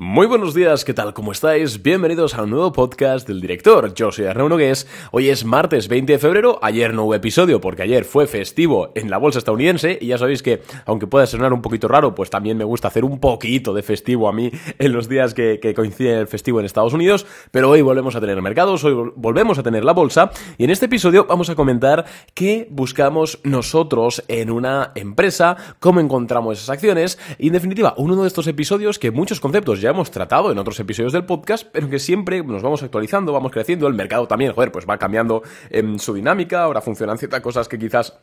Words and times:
Muy 0.00 0.28
buenos 0.28 0.54
días, 0.54 0.84
¿qué 0.84 0.94
tal? 0.94 1.12
¿Cómo 1.12 1.32
estáis? 1.32 1.82
Bienvenidos 1.82 2.36
a 2.36 2.44
un 2.44 2.50
nuevo 2.50 2.70
podcast 2.70 3.26
del 3.26 3.40
director. 3.40 3.92
Yo 3.94 4.12
soy 4.12 4.26
Nogués. 4.26 4.86
Hoy 5.10 5.28
es 5.28 5.44
martes 5.44 5.88
20 5.88 6.12
de 6.12 6.18
febrero. 6.20 6.60
Ayer 6.62 6.94
no 6.94 7.02
hubo 7.02 7.16
episodio 7.16 7.60
porque 7.60 7.82
ayer 7.82 8.04
fue 8.04 8.28
festivo 8.28 8.92
en 8.94 9.10
la 9.10 9.18
bolsa 9.18 9.40
estadounidense. 9.40 9.98
Y 10.00 10.06
ya 10.06 10.16
sabéis 10.16 10.44
que, 10.44 10.62
aunque 10.86 11.08
pueda 11.08 11.26
sonar 11.26 11.52
un 11.52 11.62
poquito 11.62 11.88
raro, 11.88 12.14
pues 12.14 12.30
también 12.30 12.56
me 12.56 12.62
gusta 12.62 12.86
hacer 12.86 13.04
un 13.04 13.18
poquito 13.18 13.74
de 13.74 13.82
festivo 13.82 14.28
a 14.28 14.32
mí 14.32 14.52
en 14.78 14.92
los 14.92 15.08
días 15.08 15.34
que, 15.34 15.58
que 15.58 15.74
coinciden 15.74 16.18
el 16.18 16.28
festivo 16.28 16.60
en 16.60 16.66
Estados 16.66 16.92
Unidos. 16.92 17.26
Pero 17.50 17.68
hoy 17.68 17.82
volvemos 17.82 18.14
a 18.14 18.20
tener 18.20 18.40
mercados, 18.40 18.84
hoy 18.84 19.12
volvemos 19.16 19.58
a 19.58 19.64
tener 19.64 19.84
la 19.84 19.94
bolsa. 19.94 20.30
Y 20.58 20.62
en 20.62 20.70
este 20.70 20.86
episodio 20.86 21.26
vamos 21.28 21.50
a 21.50 21.56
comentar 21.56 22.04
qué 22.34 22.68
buscamos 22.70 23.40
nosotros 23.42 24.22
en 24.28 24.52
una 24.52 24.92
empresa, 24.94 25.56
cómo 25.80 25.98
encontramos 25.98 26.58
esas 26.58 26.70
acciones. 26.70 27.18
Y 27.36 27.48
en 27.48 27.54
definitiva, 27.54 27.94
uno 27.96 28.22
de 28.22 28.28
estos 28.28 28.46
episodios 28.46 29.00
que 29.00 29.10
muchos 29.10 29.40
conceptos 29.40 29.80
ya 29.80 29.87
hemos 29.90 30.10
tratado 30.10 30.52
en 30.52 30.58
otros 30.58 30.78
episodios 30.80 31.12
del 31.12 31.24
podcast, 31.24 31.68
pero 31.72 31.88
que 31.88 31.98
siempre 31.98 32.42
nos 32.42 32.62
vamos 32.62 32.82
actualizando, 32.82 33.32
vamos 33.32 33.52
creciendo, 33.52 33.86
el 33.86 33.94
mercado 33.94 34.26
también, 34.26 34.52
joder, 34.52 34.72
pues 34.72 34.88
va 34.88 34.98
cambiando 34.98 35.42
en 35.70 35.98
su 35.98 36.14
dinámica, 36.14 36.62
ahora 36.62 36.80
funcionan 36.80 37.18
ciertas 37.18 37.40
cosas 37.40 37.68
que 37.68 37.78
quizás 37.78 38.18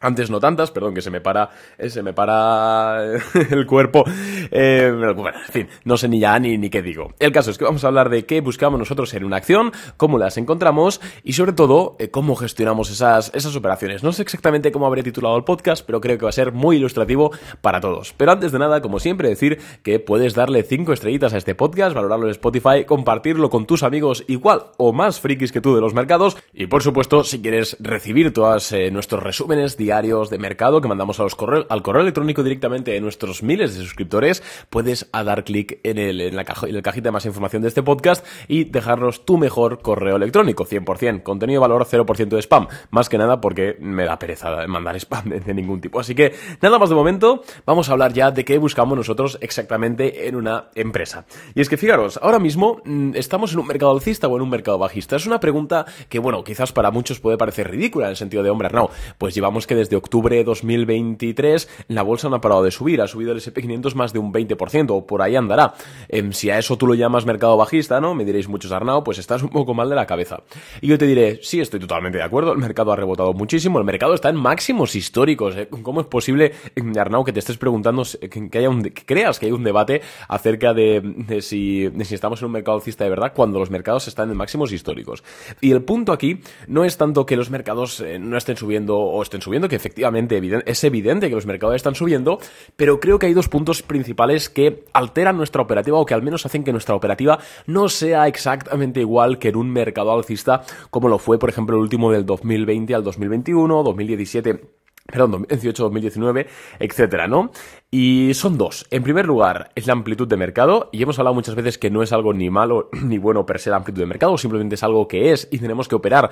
antes 0.00 0.30
no 0.30 0.40
tantas, 0.40 0.70
perdón, 0.70 0.94
que 0.94 1.00
se 1.00 1.10
me 1.10 1.20
para, 1.20 1.50
eh, 1.78 1.88
se 1.88 2.02
me 2.02 2.12
para 2.12 3.14
el 3.50 3.66
cuerpo. 3.66 4.04
Eh, 4.50 4.92
bueno, 5.16 5.38
en 5.38 5.52
fin, 5.52 5.68
no 5.84 5.96
sé 5.96 6.08
ni 6.08 6.20
ya 6.20 6.38
ni, 6.38 6.58
ni 6.58 6.70
qué 6.70 6.82
digo. 6.82 7.14
El 7.18 7.32
caso 7.32 7.50
es 7.50 7.58
que 7.58 7.64
vamos 7.64 7.84
a 7.84 7.88
hablar 7.88 8.10
de 8.10 8.26
qué 8.26 8.40
buscamos 8.40 8.78
nosotros 8.78 9.12
en 9.14 9.24
una 9.24 9.36
acción, 9.36 9.72
cómo 9.96 10.18
las 10.18 10.36
encontramos 10.36 11.00
y 11.24 11.32
sobre 11.32 11.52
todo 11.52 11.96
eh, 11.98 12.10
cómo 12.10 12.36
gestionamos 12.36 12.90
esas, 12.90 13.32
esas 13.34 13.56
operaciones. 13.56 14.02
No 14.02 14.12
sé 14.12 14.22
exactamente 14.22 14.70
cómo 14.70 14.86
habré 14.86 15.02
titulado 15.02 15.36
el 15.36 15.44
podcast, 15.44 15.84
pero 15.86 16.00
creo 16.00 16.18
que 16.18 16.24
va 16.24 16.30
a 16.30 16.32
ser 16.32 16.52
muy 16.52 16.76
ilustrativo 16.76 17.32
para 17.62 17.80
todos. 17.80 18.12
Pero 18.16 18.32
antes 18.32 18.52
de 18.52 18.58
nada, 18.58 18.82
como 18.82 19.00
siempre, 19.00 19.28
decir 19.28 19.60
que 19.82 19.98
puedes 19.98 20.34
darle 20.34 20.62
5 20.62 20.92
estrellitas 20.92 21.32
a 21.32 21.38
este 21.38 21.54
podcast, 21.54 21.94
valorarlo 21.94 22.26
en 22.26 22.32
Spotify, 22.32 22.84
compartirlo 22.86 23.48
con 23.48 23.66
tus 23.66 23.82
amigos 23.82 24.24
igual 24.28 24.66
o 24.76 24.92
más 24.92 25.20
frikis 25.20 25.52
que 25.52 25.60
tú 25.60 25.74
de 25.74 25.80
los 25.80 25.94
mercados 25.94 26.36
y 26.52 26.66
por 26.66 26.82
supuesto, 26.82 27.24
si 27.24 27.40
quieres 27.40 27.76
recibir 27.80 28.32
todos 28.32 28.74
nuestros 28.90 29.22
resúmenes 29.22 29.76
diarios 29.86 30.30
de 30.30 30.38
mercado 30.38 30.80
que 30.80 30.88
mandamos 30.88 31.20
al 31.20 31.32
correo 31.36 32.02
electrónico 32.02 32.42
directamente 32.42 32.90
de 32.90 33.00
nuestros 33.00 33.44
miles 33.44 33.76
de 33.76 33.84
suscriptores, 33.84 34.42
puedes 34.68 35.08
dar 35.12 35.44
clic 35.44 35.78
en 35.84 35.96
en, 35.96 36.34
la 36.34 36.44
en 36.62 36.74
el 36.74 36.82
cajita 36.82 37.08
de 37.08 37.12
más 37.12 37.24
información 37.24 37.62
de 37.62 37.68
este 37.68 37.84
podcast 37.84 38.26
y 38.48 38.64
dejarnos 38.64 39.24
tu 39.24 39.38
mejor 39.38 39.82
correo 39.82 40.16
electrónico, 40.16 40.66
100%, 40.66 41.22
contenido 41.22 41.60
de 41.60 41.68
valor 41.68 41.86
0% 41.86 42.26
de 42.26 42.42
spam, 42.42 42.66
más 42.90 43.08
que 43.08 43.16
nada 43.16 43.40
porque 43.40 43.76
me 43.78 44.04
da 44.04 44.18
pereza 44.18 44.66
mandar 44.66 44.96
spam 44.96 45.28
de, 45.28 45.38
de 45.46 45.54
ningún 45.54 45.80
tipo. 45.80 46.00
Así 46.00 46.16
que 46.16 46.34
nada 46.60 46.80
más 46.80 46.88
de 46.88 46.96
momento, 46.96 47.44
vamos 47.64 47.88
a 47.88 47.92
hablar 47.92 48.12
ya 48.12 48.32
de 48.32 48.44
qué 48.44 48.58
buscamos 48.58 48.98
nosotros 48.98 49.38
exactamente 49.40 50.26
en 50.26 50.34
una 50.34 50.70
empresa. 50.74 51.26
Y 51.54 51.60
es 51.60 51.68
que 51.68 51.76
fijaros, 51.76 52.18
ahora 52.20 52.40
mismo 52.40 52.82
mm, 52.84 53.12
estamos 53.14 53.52
en 53.52 53.60
un 53.60 53.68
mercado 53.68 53.92
alcista 53.92 54.26
o 54.26 54.34
en 54.34 54.42
un 54.42 54.50
mercado 54.50 54.78
bajista. 54.78 55.14
Es 55.14 55.26
una 55.26 55.38
pregunta 55.38 55.86
que, 56.08 56.18
bueno, 56.18 56.42
quizás 56.42 56.72
para 56.72 56.90
muchos 56.90 57.20
puede 57.20 57.38
parecer 57.38 57.70
ridícula 57.70 58.06
en 58.06 58.10
el 58.10 58.16
sentido 58.16 58.42
de, 58.42 58.50
hombre, 58.50 58.68
no, 58.72 58.90
pues 59.18 59.32
llevamos 59.32 59.68
que 59.68 59.75
desde 59.76 59.96
octubre 59.96 60.36
de 60.36 60.44
2023 60.44 61.68
la 61.88 62.02
bolsa 62.02 62.28
no 62.28 62.36
ha 62.36 62.40
parado 62.40 62.62
de 62.62 62.70
subir, 62.70 63.00
ha 63.00 63.06
subido 63.06 63.32
el 63.32 63.38
SP500 63.38 63.94
más 63.94 64.12
de 64.12 64.18
un 64.18 64.32
20%, 64.32 64.90
o 64.90 65.06
por 65.06 65.22
ahí 65.22 65.36
andará. 65.36 65.74
Em, 66.08 66.32
si 66.32 66.50
a 66.50 66.58
eso 66.58 66.76
tú 66.76 66.86
lo 66.86 66.94
llamas 66.94 67.26
mercado 67.26 67.56
bajista, 67.56 68.00
¿no? 68.00 68.14
Me 68.14 68.24
diréis 68.24 68.48
muchos, 68.48 68.72
Arnau, 68.72 69.04
pues 69.04 69.18
estás 69.18 69.42
un 69.42 69.50
poco 69.50 69.74
mal 69.74 69.88
de 69.88 69.96
la 69.96 70.06
cabeza. 70.06 70.42
Y 70.80 70.88
yo 70.88 70.98
te 70.98 71.06
diré, 71.06 71.40
sí, 71.42 71.60
estoy 71.60 71.80
totalmente 71.80 72.18
de 72.18 72.24
acuerdo, 72.24 72.52
el 72.52 72.58
mercado 72.58 72.92
ha 72.92 72.96
rebotado 72.96 73.32
muchísimo, 73.32 73.78
el 73.78 73.84
mercado 73.84 74.14
está 74.14 74.28
en 74.28 74.36
máximos 74.36 74.94
históricos. 74.94 75.56
¿eh? 75.56 75.68
¿Cómo 75.82 76.00
es 76.00 76.06
posible, 76.06 76.52
em, 76.74 76.92
Arnau, 76.98 77.24
que 77.24 77.32
te 77.32 77.40
estés 77.40 77.58
preguntando 77.58 78.02
que, 78.30 78.58
haya 78.58 78.70
un, 78.70 78.82
que 78.82 79.04
creas 79.04 79.38
que 79.38 79.46
hay 79.46 79.52
un 79.52 79.64
debate 79.64 80.02
acerca 80.28 80.74
de, 80.74 81.40
si, 81.40 81.90
si 82.04 82.14
estamos 82.14 82.40
en 82.40 82.46
un 82.46 82.52
mercado 82.52 82.76
alcista 82.76 83.04
de 83.04 83.10
verdad 83.10 83.32
cuando 83.34 83.58
los 83.58 83.70
mercados 83.70 84.08
están 84.08 84.30
en 84.30 84.36
máximos 84.36 84.72
históricos? 84.72 85.22
Y 85.60 85.72
el 85.72 85.82
punto 85.82 86.12
aquí 86.12 86.40
no 86.66 86.84
es 86.84 86.96
tanto 86.96 87.26
que 87.26 87.36
los 87.36 87.50
mercados 87.50 88.00
eh, 88.00 88.18
no 88.18 88.36
estén 88.36 88.56
subiendo 88.56 88.98
o 88.98 89.22
estén 89.22 89.40
subiendo, 89.40 89.65
que 89.68 89.76
efectivamente 89.76 90.40
es 90.66 90.84
evidente 90.84 91.28
que 91.28 91.34
los 91.34 91.46
mercados 91.46 91.76
están 91.76 91.94
subiendo, 91.94 92.38
pero 92.76 93.00
creo 93.00 93.18
que 93.18 93.26
hay 93.26 93.34
dos 93.34 93.48
puntos 93.48 93.82
principales 93.82 94.48
que 94.48 94.84
alteran 94.92 95.36
nuestra 95.36 95.62
operativa 95.62 95.98
o 95.98 96.06
que 96.06 96.14
al 96.14 96.22
menos 96.22 96.46
hacen 96.46 96.64
que 96.64 96.72
nuestra 96.72 96.94
operativa 96.94 97.38
no 97.66 97.88
sea 97.88 98.26
exactamente 98.26 99.00
igual 99.00 99.38
que 99.38 99.48
en 99.48 99.56
un 99.56 99.70
mercado 99.70 100.12
alcista 100.12 100.62
como 100.90 101.08
lo 101.08 101.18
fue, 101.18 101.38
por 101.38 101.48
ejemplo, 101.48 101.76
el 101.76 101.82
último 101.82 102.12
del 102.12 102.26
2020 102.26 102.94
al 102.94 103.04
2021, 103.04 103.82
2017 103.82 104.85
perdón, 105.06 105.30
2018, 105.32 105.82
2019, 105.84 106.46
etcétera, 106.78 107.26
¿no? 107.26 107.50
Y 107.90 108.34
son 108.34 108.58
dos. 108.58 108.86
En 108.90 109.02
primer 109.04 109.26
lugar, 109.26 109.70
es 109.74 109.86
la 109.86 109.92
amplitud 109.92 110.26
de 110.26 110.36
mercado, 110.36 110.90
y 110.92 111.02
hemos 111.02 111.18
hablado 111.18 111.34
muchas 111.34 111.54
veces 111.54 111.78
que 111.78 111.88
no 111.88 112.02
es 112.02 112.12
algo 112.12 112.34
ni 112.34 112.50
malo 112.50 112.90
ni 113.02 113.18
bueno 113.18 113.46
per 113.46 113.60
se 113.60 113.70
la 113.70 113.76
amplitud 113.76 114.00
de 114.00 114.06
mercado, 114.06 114.36
simplemente 114.36 114.74
es 114.74 114.82
algo 114.82 115.06
que 115.06 115.32
es 115.32 115.48
y 115.50 115.58
tenemos 115.58 115.88
que 115.88 115.94
operar 115.94 116.30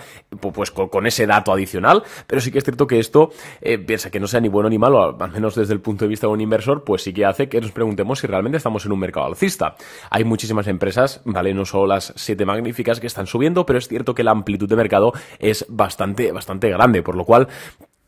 pues 0.52 0.70
con, 0.70 1.06
ese 1.06 1.26
dato 1.26 1.52
adicional, 1.52 2.02
pero 2.26 2.40
sí 2.40 2.50
que 2.50 2.58
es 2.58 2.64
cierto 2.64 2.86
que 2.86 2.98
esto, 2.98 3.30
eh, 3.60 3.78
piensa 3.78 4.10
que 4.10 4.18
no 4.18 4.26
sea 4.26 4.40
ni 4.40 4.48
bueno 4.48 4.68
ni 4.68 4.78
malo, 4.78 5.16
al 5.18 5.30
menos 5.30 5.54
desde 5.54 5.74
el 5.74 5.80
punto 5.80 6.04
de 6.04 6.08
vista 6.08 6.26
de 6.26 6.32
un 6.32 6.40
inversor, 6.40 6.82
pues 6.84 7.02
sí 7.02 7.12
que 7.12 7.24
hace 7.24 7.48
que 7.48 7.60
nos 7.60 7.72
preguntemos 7.72 8.18
si 8.18 8.26
realmente 8.26 8.58
estamos 8.58 8.84
en 8.84 8.92
un 8.92 8.98
mercado 8.98 9.26
alcista. 9.26 9.76
Hay 10.10 10.24
muchísimas 10.24 10.66
empresas, 10.66 11.22
¿vale? 11.24 11.54
No 11.54 11.64
solo 11.64 11.86
las 11.86 12.12
siete 12.16 12.44
magníficas 12.44 13.00
que 13.00 13.06
están 13.06 13.26
subiendo, 13.26 13.64
pero 13.64 13.78
es 13.78 13.88
cierto 13.88 14.14
que 14.14 14.24
la 14.24 14.32
amplitud 14.32 14.68
de 14.68 14.76
mercado 14.76 15.12
es 15.38 15.64
bastante, 15.68 16.32
bastante 16.32 16.68
grande, 16.70 17.02
por 17.02 17.16
lo 17.16 17.24
cual 17.24 17.48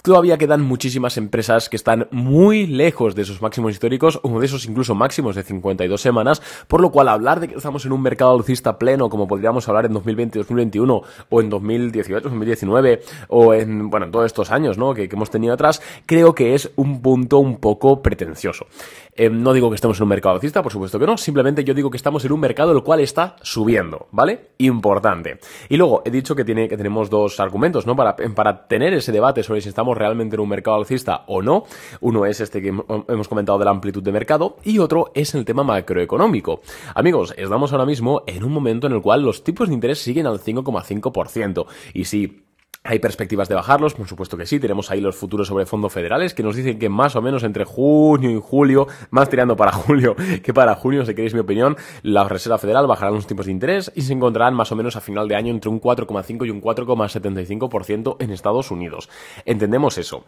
todavía 0.07 0.39
quedan 0.39 0.63
muchísimas 0.63 1.17
empresas 1.17 1.69
que 1.69 1.75
están 1.75 2.07
muy 2.13 2.69
lejos 2.69 3.17
de 3.17 3.23
esos 3.23 3.43
máximos 3.43 3.73
históricos, 3.73 4.21
o 4.23 4.39
de 4.39 4.47
esos 4.47 4.65
incluso 4.65 4.95
máximos 4.95 5.35
de 5.35 5.43
52 5.43 6.01
semanas, 6.01 6.41
por 6.69 6.81
lo 6.81 6.93
cual 6.93 7.09
hablar 7.09 7.41
de 7.41 7.49
que 7.49 7.57
estamos 7.57 7.85
en 7.87 7.93
un 7.93 8.03
mercado 8.03 8.31
alcista 8.31 8.79
pleno, 8.79 9.09
como 9.09 9.27
podríamos 9.27 9.69
hablar 9.69 9.87
en 9.87 9.95
2020, 9.95 10.39
2021, 10.39 11.03
o 11.29 11.41
en 11.41 11.51
2018, 11.51 12.21
2019, 12.21 13.03
o 13.27 13.53
en, 13.53 13.91
bueno, 13.91 14.07
en 14.07 14.13
todos 14.13 14.27
estos 14.27 14.53
años, 14.53 14.79
¿no? 14.79 14.95
Que, 14.95 15.09
que 15.09 15.17
hemos 15.17 15.31
tenido 15.31 15.55
atrás, 15.55 15.83
creo 16.07 16.37
que 16.37 16.55
es 16.55 16.71
un 16.77 17.03
punto 17.03 17.39
un 17.39 17.57
poco 17.57 18.01
pretencioso. 18.01 18.69
Eh, 19.17 19.31
no 19.31 19.53
digo 19.55 19.71
que 19.71 19.77
estemos 19.77 19.99
en 19.99 20.03
un 20.03 20.09
mercado 20.11 20.35
alcista, 20.35 20.63
por 20.63 20.71
supuesto 20.71 20.99
que 20.99 21.07
no, 21.07 21.17
simplemente 21.17 21.65
yo 21.65 21.73
digo 21.73 21.91
que 21.91 21.97
estamos 21.97 22.25
en 22.25 22.33
un 22.33 22.41
mercado 22.41 22.73
el 22.73 22.83
cual 22.83 23.01
está 23.01 23.37
subiendo, 23.43 24.09
¿vale? 24.11 24.51
Importante. 24.59 25.39
Y 25.69 25.77
luego 25.77 26.03
he 26.05 26.11
dicho 26.11 26.37
que, 26.37 26.45
tiene, 26.45 26.69
que 26.69 26.77
tenemos 26.77 27.09
dos 27.09 27.41
argumentos, 27.41 27.87
¿no? 27.87 27.97
Para, 27.97 28.15
para 28.15 28.67
tener 28.69 28.93
ese 28.93 29.13
debate 29.13 29.43
sobre 29.43 29.63
si 29.63 29.71
estamos 29.71 29.97
realmente 29.97 30.37
en 30.37 30.41
un 30.41 30.49
mercado 30.49 30.77
alcista 30.77 31.25
o 31.29 31.41
no. 31.41 31.65
Uno 32.01 32.27
es 32.27 32.41
este 32.41 32.61
que 32.61 32.69
hemos 32.69 33.29
comentado 33.29 33.59
de 33.59 33.65
la 33.65 33.71
amplitud 33.71 34.03
de 34.03 34.13
mercado 34.13 34.59
y 34.65 34.79
otro 34.79 35.11
es 35.15 35.35
el 35.35 35.45
tema 35.45 35.65
macroeconómico. 35.65 36.61
Amigos, 36.95 37.35
estamos 37.37 37.73
ahora 37.73 37.87
mismo 37.87 38.23
en 38.27 38.45
un 38.45 38.53
momento 38.53 38.87
en 38.87 38.93
el 38.93 39.01
cual 39.01 39.23
los 39.23 39.43
tipos 39.43 39.69
de 39.69 39.75
interés 39.75 39.99
siguen 39.99 40.27
al 40.27 40.41
5,5% 40.41 41.67
y 41.95 42.05
si 42.05 42.46
¿Hay 42.89 43.01
perspectivas 43.01 43.49
de 43.49 43.57
bajarlos? 43.57 43.95
Por 43.95 44.07
supuesto 44.07 44.37
que 44.37 44.47
sí. 44.47 44.61
Tenemos 44.61 44.91
ahí 44.93 45.01
los 45.01 45.17
futuros 45.17 45.49
sobre 45.49 45.67
fondos 45.67 45.93
federales 45.93 46.35
que 46.35 46.45
nos 46.45 46.55
dicen 46.55 46.79
que 46.79 46.89
más 46.89 47.17
o 47.17 47.23
menos 47.23 47.43
entre 47.43 47.65
junio 47.65 48.31
y 48.31 48.41
julio, 48.41 48.87
más 49.11 49.29
tirando 49.29 49.57
para 49.57 49.73
julio 49.73 50.15
que 50.43 50.55
para 50.55 50.75
junio, 50.77 51.05
si 51.05 51.15
queréis 51.15 51.35
mi 51.35 51.41
opinión, 51.41 51.77
la 52.03 52.29
Reserva 52.29 52.59
Federal 52.59 52.87
bajará 52.87 53.11
los 53.11 53.27
tipos 53.27 53.47
de 53.47 53.53
interés 53.53 53.91
y 53.95 54.03
se 54.03 54.13
encontrarán 54.13 54.55
más 54.55 54.71
o 54.71 54.77
menos 54.77 54.95
a 54.95 55.01
final 55.01 55.27
de 55.27 55.35
año 55.35 55.51
entre 55.51 55.69
un 55.69 55.81
4,5 55.81 56.47
y 56.47 56.51
un 56.51 56.63
4,75% 56.63 58.17
en 58.21 58.31
Estados 58.31 58.71
Unidos. 58.71 59.09
Entendemos 59.45 59.99
eso. 59.99 60.25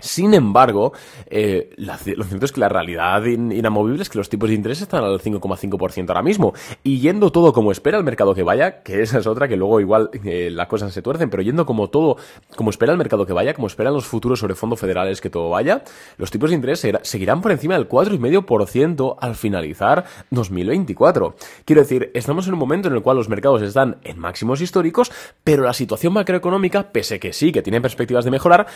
Sin 0.00 0.34
embargo, 0.34 0.92
eh, 1.26 1.70
lo 1.76 2.24
cierto 2.24 2.46
es 2.46 2.52
que 2.52 2.60
la 2.60 2.68
realidad 2.68 3.24
inamovible 3.24 4.02
es 4.02 4.08
que 4.08 4.18
los 4.18 4.28
tipos 4.28 4.48
de 4.48 4.54
interés 4.54 4.80
están 4.80 5.04
al 5.04 5.20
5,5% 5.20 6.08
ahora 6.08 6.22
mismo. 6.22 6.52
Y 6.82 7.00
yendo 7.00 7.30
todo 7.30 7.52
como 7.52 7.72
espera 7.72 7.98
el 7.98 8.04
mercado 8.04 8.34
que 8.34 8.42
vaya, 8.42 8.82
que 8.82 9.02
esa 9.02 9.18
es 9.18 9.26
otra 9.26 9.48
que 9.48 9.56
luego 9.56 9.80
igual 9.80 10.10
eh, 10.24 10.50
las 10.50 10.66
cosas 10.68 10.92
se 10.92 11.02
tuercen, 11.02 11.30
pero 11.30 11.42
yendo 11.42 11.66
como 11.66 11.88
todo, 11.88 12.16
como 12.56 12.70
espera 12.70 12.92
el 12.92 12.98
mercado 12.98 13.26
que 13.26 13.32
vaya, 13.32 13.54
como 13.54 13.66
esperan 13.66 13.94
los 13.94 14.06
futuros 14.06 14.40
sobre 14.40 14.54
fondos 14.54 14.80
federales 14.80 15.20
que 15.20 15.30
todo 15.30 15.50
vaya, 15.50 15.82
los 16.16 16.30
tipos 16.30 16.50
de 16.50 16.56
interés 16.56 16.86
seguirán 17.02 17.40
por 17.40 17.52
encima 17.52 17.74
del 17.74 17.88
4,5% 17.88 19.16
al 19.20 19.34
finalizar 19.34 20.04
2024. 20.30 21.36
Quiero 21.64 21.82
decir, 21.82 22.10
estamos 22.14 22.46
en 22.46 22.54
un 22.54 22.58
momento 22.58 22.88
en 22.88 22.94
el 22.94 23.02
cual 23.02 23.16
los 23.16 23.28
mercados 23.28 23.62
están 23.62 23.98
en 24.04 24.18
máximos 24.18 24.60
históricos, 24.60 25.10
pero 25.44 25.64
la 25.64 25.72
situación 25.72 26.12
macroeconómica, 26.12 26.92
pese 26.92 27.18
que 27.18 27.32
sí, 27.32 27.52
que 27.52 27.62
tiene 27.62 27.80
perspectivas 27.80 28.24
de 28.24 28.30
mejorar, 28.30 28.66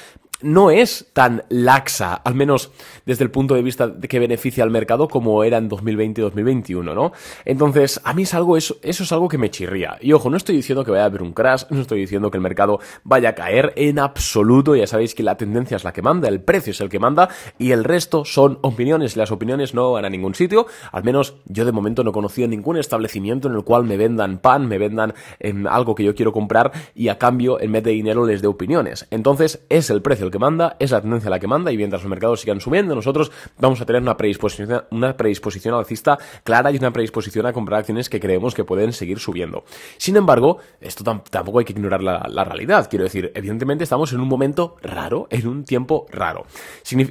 no 0.43 0.71
es 0.71 1.11
tan 1.13 1.45
laxa, 1.49 2.15
al 2.15 2.35
menos 2.35 2.71
desde 3.07 3.25
el 3.25 3.31
punto 3.31 3.55
de 3.55 3.63
vista 3.63 3.89
de 3.89 4.09
que 4.09 4.19
beneficia 4.19 4.65
al 4.65 4.71
mercado 4.71 5.09
como 5.09 5.45
era 5.45 5.59
en 5.59 5.69
2020 5.69 6.21
y 6.21 6.25
2021, 6.25 6.95
¿no? 6.95 7.13
Entonces, 7.45 8.01
a 8.05 8.15
mí 8.15 8.23
es 8.23 8.35
algo, 8.35 8.57
eso, 8.57 8.77
eso 8.83 9.05
es 9.05 9.13
algo 9.13 9.29
que 9.29 9.39
me 9.39 9.51
chirría. 9.51 9.97
Y 10.01 10.13
ojo, 10.13 10.31
no 10.31 10.37
estoy 10.37 10.57
diciendo 10.57 10.85
que 10.85 10.91
vaya 10.91 11.05
a 11.05 11.07
haber 11.07 11.23
un 11.23 11.33
crash, 11.33 11.65
no 11.71 11.81
estoy 11.81 12.01
diciendo 12.01 12.31
que 12.31 12.39
el 12.39 12.43
mercado 12.43 12.81
vaya 13.05 13.31
a 13.31 13.35
caer 13.35 13.73
en 13.77 13.99
absoluto, 13.99 14.77
ya 14.77 14.87
sabéis 14.87 15.15
que 15.15 15.23
la 15.23 15.37
tendencia 15.37 15.77
es 15.77 15.85
la 15.85 15.93
que 15.93 16.03
manda, 16.03 16.29
el 16.29 16.41
precio 16.43 16.73
es 16.73 16.81
el 16.81 16.89
que 16.89 16.99
manda 16.99 17.29
y 17.59 17.73
el 17.73 17.85
resto 17.85 18.25
son 18.25 18.59
opiniones 18.63 19.15
las 19.17 19.31
opiniones 19.31 19.75
no 19.75 19.93
van 19.93 20.05
a 20.05 20.11
ningún 20.11 20.35
sitio, 20.35 20.67
al 20.93 21.05
menos 21.05 21.37
yo 21.47 21.65
de 21.65 21.73
momento 21.73 22.05
no 22.05 22.11
he 22.11 22.13
conocido 22.13 22.49
ningún 22.49 22.77
establecimiento 22.77 23.49
en 23.49 23.55
el 23.55 23.65
cual 23.65 23.85
me 23.85 23.97
vendan 23.97 24.39
pan, 24.39 24.67
me 24.67 24.79
vendan 24.79 25.15
em, 25.39 25.67
algo 25.67 25.95
que 25.95 26.05
yo 26.05 26.15
quiero 26.15 26.33
comprar 26.33 26.73
y 26.95 27.09
a 27.09 27.19
cambio 27.19 27.61
en 27.61 27.73
vez 27.73 27.85
de 27.85 27.93
dinero 27.93 28.27
les 28.27 28.43
dé 28.43 28.49
opiniones. 28.49 29.07
Entonces, 29.11 29.65
es 29.69 29.91
el 29.91 30.03
precio 30.03 30.24
precio 30.25 30.27
el 30.27 30.33
que 30.33 30.39
manda, 30.39 30.77
es 30.79 30.91
la 30.91 31.01
tendencia 31.01 31.31
la 31.31 31.39
que 31.39 31.47
manda 31.47 31.73
y 31.73 31.77
mientras 31.77 32.03
los 32.03 32.11
mercados 32.11 32.41
sigan 32.41 32.61
subiendo, 32.61 32.95
nosotros 32.95 33.31
vamos 33.59 33.81
a 33.81 33.87
tener 33.87 34.03
una 34.03 34.17
predisposición, 34.17 34.85
una 34.91 35.17
predisposición 35.17 35.75
alcista 35.75 36.19
clara 36.43 36.71
y 36.71 36.77
una 36.77 36.93
predisposición 36.93 37.47
a 37.47 37.53
comprar 37.53 37.81
acciones 37.81 38.09
que 38.09 38.21
creemos 38.21 38.55
que 38.55 38.65
pueden 38.65 38.93
seguir 38.93 39.19
subiendo. 39.19 39.65
Sin 39.99 40.17
embargo, 40.17 40.59
esto 40.81 41.05
tampoco 41.31 41.59
hay 41.59 41.65
que 41.65 41.73
ignorar 41.73 42.03
la, 42.03 42.45
realidad. 42.45 42.89
Quiero 42.91 43.05
decir, 43.05 43.33
evidentemente 43.35 43.85
estamos 43.85 44.13
en 44.13 44.21
un 44.21 44.29
momento 44.29 44.77
raro, 44.83 45.27
en 45.31 45.47
un 45.47 45.65
tiempo 45.65 46.07
raro. 46.11 46.45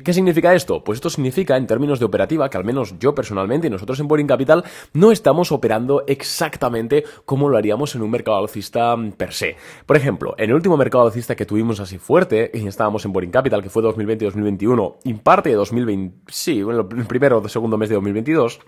¿Qué 0.04 0.14
significa 0.14 0.54
esto? 0.54 0.84
Pues 0.84 0.98
esto 0.98 1.10
significa, 1.10 1.58
en 1.58 1.66
términos 1.66 2.00
de 2.00 2.06
operativa, 2.06 2.50
que 2.50 2.58
al 2.58 2.64
menos 2.64 3.00
yo 3.00 3.16
personalmente 3.16 3.68
y 3.68 3.70
nosotros 3.70 4.00
en 4.00 4.08
Boring 4.08 4.28
Capital 4.28 4.64
no 4.94 5.12
estamos 5.12 5.52
operando 5.52 6.04
exactamente 6.08 7.04
como 7.26 7.50
lo 7.50 7.58
haríamos 7.58 7.96
en 7.96 8.04
un 8.04 8.12
mercado 8.12 8.38
alcista 8.38 8.96
per 9.18 9.34
se. 9.34 9.56
Por 9.86 9.98
ejemplo, 9.98 10.36
en 10.38 10.52
el 10.52 10.56
último 10.56 10.78
mercado 10.78 11.06
alcista 11.06 11.36
que 11.36 11.46
tuvimos 11.46 11.80
así 11.80 11.98
fuerte, 11.98 12.52
y 12.54 12.68
estábamos 12.68 13.03
en 13.06 13.14
Boring 13.14 13.32
Capital, 13.32 13.62
que 13.62 13.70
fue 13.70 13.84
2020-2021, 13.84 14.98
y 15.04 15.14
parte 15.16 15.50
de 15.50 15.56
2020, 15.56 16.18
sí, 16.28 16.64
bueno, 16.64 16.88
el 16.96 17.06
primero 17.06 17.40
o 17.40 17.50
segundo 17.50 17.78
mes 17.78 17.90
de 17.90 17.96
2022, 17.96 18.60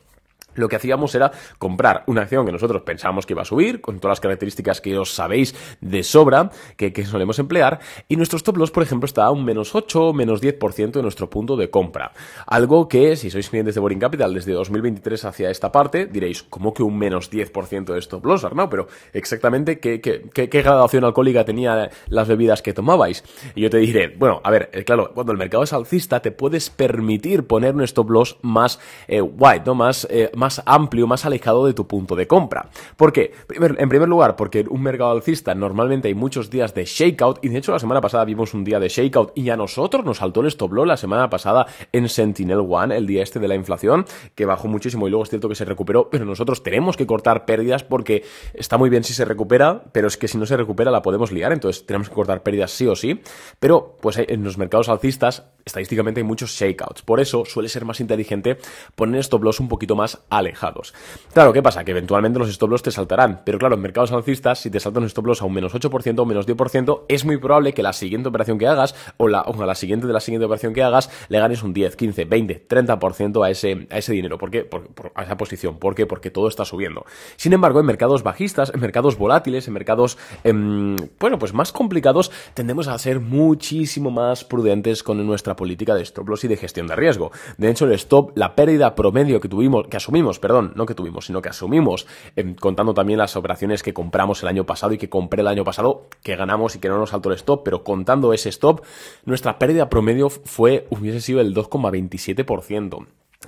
lo 0.55 0.67
que 0.67 0.75
hacíamos 0.75 1.13
era 1.15 1.31
comprar 1.57 2.03
una 2.07 2.23
acción 2.23 2.45
que 2.45 2.51
nosotros 2.51 2.81
pensábamos 2.81 3.25
que 3.25 3.33
iba 3.33 3.43
a 3.43 3.45
subir, 3.45 3.81
con 3.81 3.99
todas 3.99 4.13
las 4.13 4.19
características 4.19 4.81
que 4.81 4.97
os 4.97 5.13
sabéis 5.13 5.55
de 5.81 6.03
sobra, 6.03 6.49
que, 6.77 7.05
solemos 7.05 7.39
emplear, 7.39 7.79
y 8.07 8.15
nuestro 8.15 8.37
stop 8.37 8.57
loss, 8.57 8.71
por 8.71 8.83
ejemplo, 8.83 9.05
está 9.05 9.25
a 9.25 9.31
un 9.31 9.45
menos 9.45 9.75
8, 9.75 10.13
menos 10.13 10.41
10% 10.41 10.91
de 10.91 11.01
nuestro 11.01 11.29
punto 11.29 11.55
de 11.55 11.69
compra. 11.69 12.11
Algo 12.47 12.87
que, 12.87 13.15
si 13.15 13.29
sois 13.29 13.49
clientes 13.49 13.75
de 13.75 13.81
Boring 13.81 13.99
Capital 13.99 14.33
desde 14.33 14.53
2023 14.53 15.25
hacia 15.25 15.49
esta 15.49 15.71
parte, 15.71 16.05
diréis, 16.05 16.43
¿cómo 16.43 16.73
que 16.73 16.83
un 16.83 16.97
menos 16.97 17.31
10% 17.31 17.93
de 17.93 17.99
stop 17.99 18.25
loss, 18.25 18.43
Arnau? 18.43 18.69
Pero 18.69 18.87
exactamente, 19.13 19.79
¿qué, 19.79 20.01
qué, 20.01 20.47
gradación 20.47 21.03
alcohólica 21.03 21.45
tenía 21.45 21.89
las 22.07 22.27
bebidas 22.27 22.61
que 22.61 22.73
tomabais? 22.73 23.23
Y 23.55 23.61
yo 23.61 23.69
te 23.69 23.77
diré, 23.77 24.07
bueno, 24.17 24.41
a 24.43 24.51
ver, 24.51 24.69
eh, 24.73 24.83
claro, 24.83 25.11
cuando 25.13 25.31
el 25.31 25.37
mercado 25.37 25.63
es 25.63 25.73
alcista, 25.73 26.21
te 26.21 26.31
puedes 26.31 26.69
permitir 26.69 27.45
poner 27.47 27.75
un 27.75 27.83
stop 27.83 28.09
loss 28.09 28.37
más 28.41 28.79
eh, 29.07 29.21
wide, 29.21 29.63
¿no? 29.65 29.75
Más, 29.75 30.07
eh, 30.09 30.31
más 30.45 30.61
amplio, 30.67 31.07
más 31.07 31.25
alejado 31.25 31.65
de 31.65 31.73
tu 31.73 31.87
punto 31.87 32.15
de 32.15 32.27
compra. 32.27 32.69
¿Por 32.97 33.11
qué? 33.11 33.33
En 33.49 33.89
primer 33.89 34.07
lugar, 34.07 34.35
porque 34.35 34.59
en 34.59 34.69
un 34.69 34.83
mercado 34.83 35.09
alcista 35.09 35.55
normalmente 35.55 36.07
hay 36.07 36.13
muchos 36.13 36.51
días 36.51 36.75
de 36.75 36.85
shakeout 36.85 37.43
y 37.43 37.49
de 37.49 37.57
hecho 37.57 37.71
la 37.71 37.79
semana 37.79 37.99
pasada 37.99 38.25
vimos 38.25 38.53
un 38.53 38.63
día 38.63 38.79
de 38.79 38.87
shakeout 38.87 39.31
y 39.35 39.49
a 39.49 39.57
nosotros 39.57 40.05
nos 40.05 40.17
saltó 40.17 40.41
el 40.41 40.47
stop 40.47 40.73
loss 40.73 40.87
la 40.87 40.97
semana 40.97 41.31
pasada 41.31 41.65
en 41.91 42.07
Sentinel 42.09 42.59
One, 42.59 42.95
el 42.95 43.07
día 43.07 43.23
este 43.23 43.39
de 43.39 43.47
la 43.47 43.55
inflación, 43.55 44.05
que 44.35 44.45
bajó 44.45 44.67
muchísimo 44.67 45.07
y 45.07 45.09
luego 45.09 45.23
es 45.23 45.29
cierto 45.31 45.49
que 45.49 45.55
se 45.55 45.65
recuperó, 45.65 46.11
pero 46.11 46.25
nosotros 46.25 46.61
tenemos 46.61 46.95
que 46.95 47.07
cortar 47.07 47.45
pérdidas 47.45 47.83
porque 47.83 48.23
está 48.53 48.77
muy 48.77 48.91
bien 48.91 49.03
si 49.03 49.15
se 49.15 49.25
recupera, 49.25 49.85
pero 49.93 50.07
es 50.07 50.15
que 50.15 50.27
si 50.27 50.37
no 50.37 50.45
se 50.45 50.57
recupera 50.57 50.91
la 50.91 51.01
podemos 51.01 51.31
liar, 51.31 51.53
entonces 51.53 51.87
tenemos 51.87 52.07
que 52.07 52.13
cortar 52.13 52.43
pérdidas 52.43 52.69
sí 52.69 52.85
o 52.85 52.95
sí, 52.95 53.19
pero 53.59 53.97
pues 53.99 54.19
en 54.19 54.43
los 54.43 54.59
mercados 54.59 54.89
alcistas 54.89 55.45
estadísticamente 55.65 56.19
hay 56.19 56.23
muchos 56.23 56.51
shakeouts, 56.51 57.01
por 57.01 57.19
eso 57.19 57.45
suele 57.45 57.67
ser 57.67 57.83
más 57.83 57.99
inteligente 57.99 58.59
poner 58.95 59.21
stop 59.21 59.43
loss 59.43 59.59
un 59.59 59.69
poquito 59.69 59.95
más 59.95 60.21
alejados. 60.37 60.93
Claro, 61.33 61.53
¿qué 61.53 61.61
pasa? 61.61 61.83
Que 61.83 61.91
eventualmente 61.91 62.39
los 62.39 62.49
stop 62.49 62.69
loss 62.69 62.83
te 62.83 62.91
saltarán, 62.91 63.41
pero 63.45 63.57
claro, 63.59 63.75
en 63.75 63.81
mercados 63.81 64.11
alcistas, 64.11 64.59
si 64.59 64.69
te 64.69 64.79
saltan 64.79 65.03
un 65.03 65.07
stop 65.07 65.27
loss 65.27 65.41
a 65.41 65.45
un 65.45 65.53
menos 65.53 65.73
8% 65.73 66.19
o 66.19 66.25
menos 66.25 66.47
10%, 66.47 67.03
es 67.07 67.25
muy 67.25 67.37
probable 67.37 67.73
que 67.73 67.83
la 67.83 67.93
siguiente 67.93 68.29
operación 68.29 68.57
que 68.57 68.67
hagas, 68.67 68.95
o, 69.17 69.27
la, 69.27 69.41
o 69.41 69.65
la 69.65 69.75
siguiente 69.75 70.07
de 70.07 70.13
la 70.13 70.19
siguiente 70.19 70.45
operación 70.45 70.73
que 70.73 70.83
hagas, 70.83 71.09
le 71.29 71.39
ganes 71.39 71.63
un 71.63 71.73
10, 71.73 71.95
15, 71.95 72.25
20, 72.25 72.67
30% 72.67 73.45
a 73.45 73.49
ese, 73.49 73.87
a 73.91 73.97
ese 73.97 74.13
dinero. 74.13 74.37
¿Por 74.37 74.51
qué? 74.51 74.63
Por, 74.63 75.11
a 75.15 75.23
esa 75.23 75.37
posición. 75.37 75.77
¿Por 75.77 75.95
qué? 75.95 76.05
Porque 76.05 76.31
todo 76.31 76.47
está 76.47 76.65
subiendo. 76.65 77.05
Sin 77.35 77.53
embargo, 77.53 77.79
en 77.79 77.85
mercados 77.85 78.23
bajistas, 78.23 78.71
en 78.73 78.79
mercados 78.79 79.17
volátiles, 79.17 79.67
en 79.67 79.73
mercados, 79.73 80.17
em, 80.43 80.95
bueno, 81.19 81.39
pues 81.39 81.53
más 81.53 81.71
complicados, 81.71 82.31
tendemos 82.53 82.87
a 82.87 82.97
ser 82.97 83.19
muchísimo 83.19 84.11
más 84.11 84.43
prudentes 84.43 85.03
con 85.03 85.25
nuestra 85.25 85.55
política 85.55 85.95
de 85.95 86.03
stop 86.03 86.29
loss 86.29 86.43
y 86.43 86.47
de 86.47 86.57
gestión 86.57 86.87
de 86.87 86.95
riesgo. 86.95 87.31
De 87.57 87.69
hecho, 87.69 87.85
el 87.85 87.93
stop, 87.93 88.31
la 88.35 88.55
pérdida 88.55 88.95
promedio 88.95 89.39
que 89.39 89.49
tuvimos, 89.49 89.87
que 89.87 89.97
asumimos 89.97 90.24
perdón, 90.39 90.73
no 90.75 90.85
que 90.85 90.95
tuvimos, 90.95 91.25
sino 91.25 91.41
que 91.41 91.49
asumimos, 91.49 92.07
em, 92.35 92.55
contando 92.55 92.93
también 92.93 93.19
las 93.19 93.35
operaciones 93.35 93.83
que 93.83 93.93
compramos 93.93 94.41
el 94.43 94.49
año 94.49 94.65
pasado 94.65 94.93
y 94.93 94.97
que 94.97 95.09
compré 95.09 95.41
el 95.41 95.47
año 95.47 95.63
pasado, 95.63 96.07
que 96.23 96.35
ganamos 96.35 96.75
y 96.75 96.79
que 96.79 96.89
no 96.89 96.97
nos 96.97 97.11
saltó 97.11 97.29
el 97.29 97.35
stop, 97.35 97.63
pero 97.63 97.83
contando 97.83 98.33
ese 98.33 98.49
stop, 98.49 98.81
nuestra 99.25 99.59
pérdida 99.59 99.89
promedio 99.89 100.29
fue, 100.29 100.87
hubiese 100.89 101.21
sido 101.21 101.41
el 101.41 101.53
2,27%. 101.53 103.07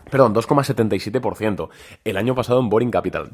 Perdón, 0.09 0.33
2,77%. 0.33 1.69
El 2.05 2.17
año 2.17 2.35
pasado 2.35 2.59
en 2.59 2.69
Boring 2.69 2.91
Capital. 2.91 3.31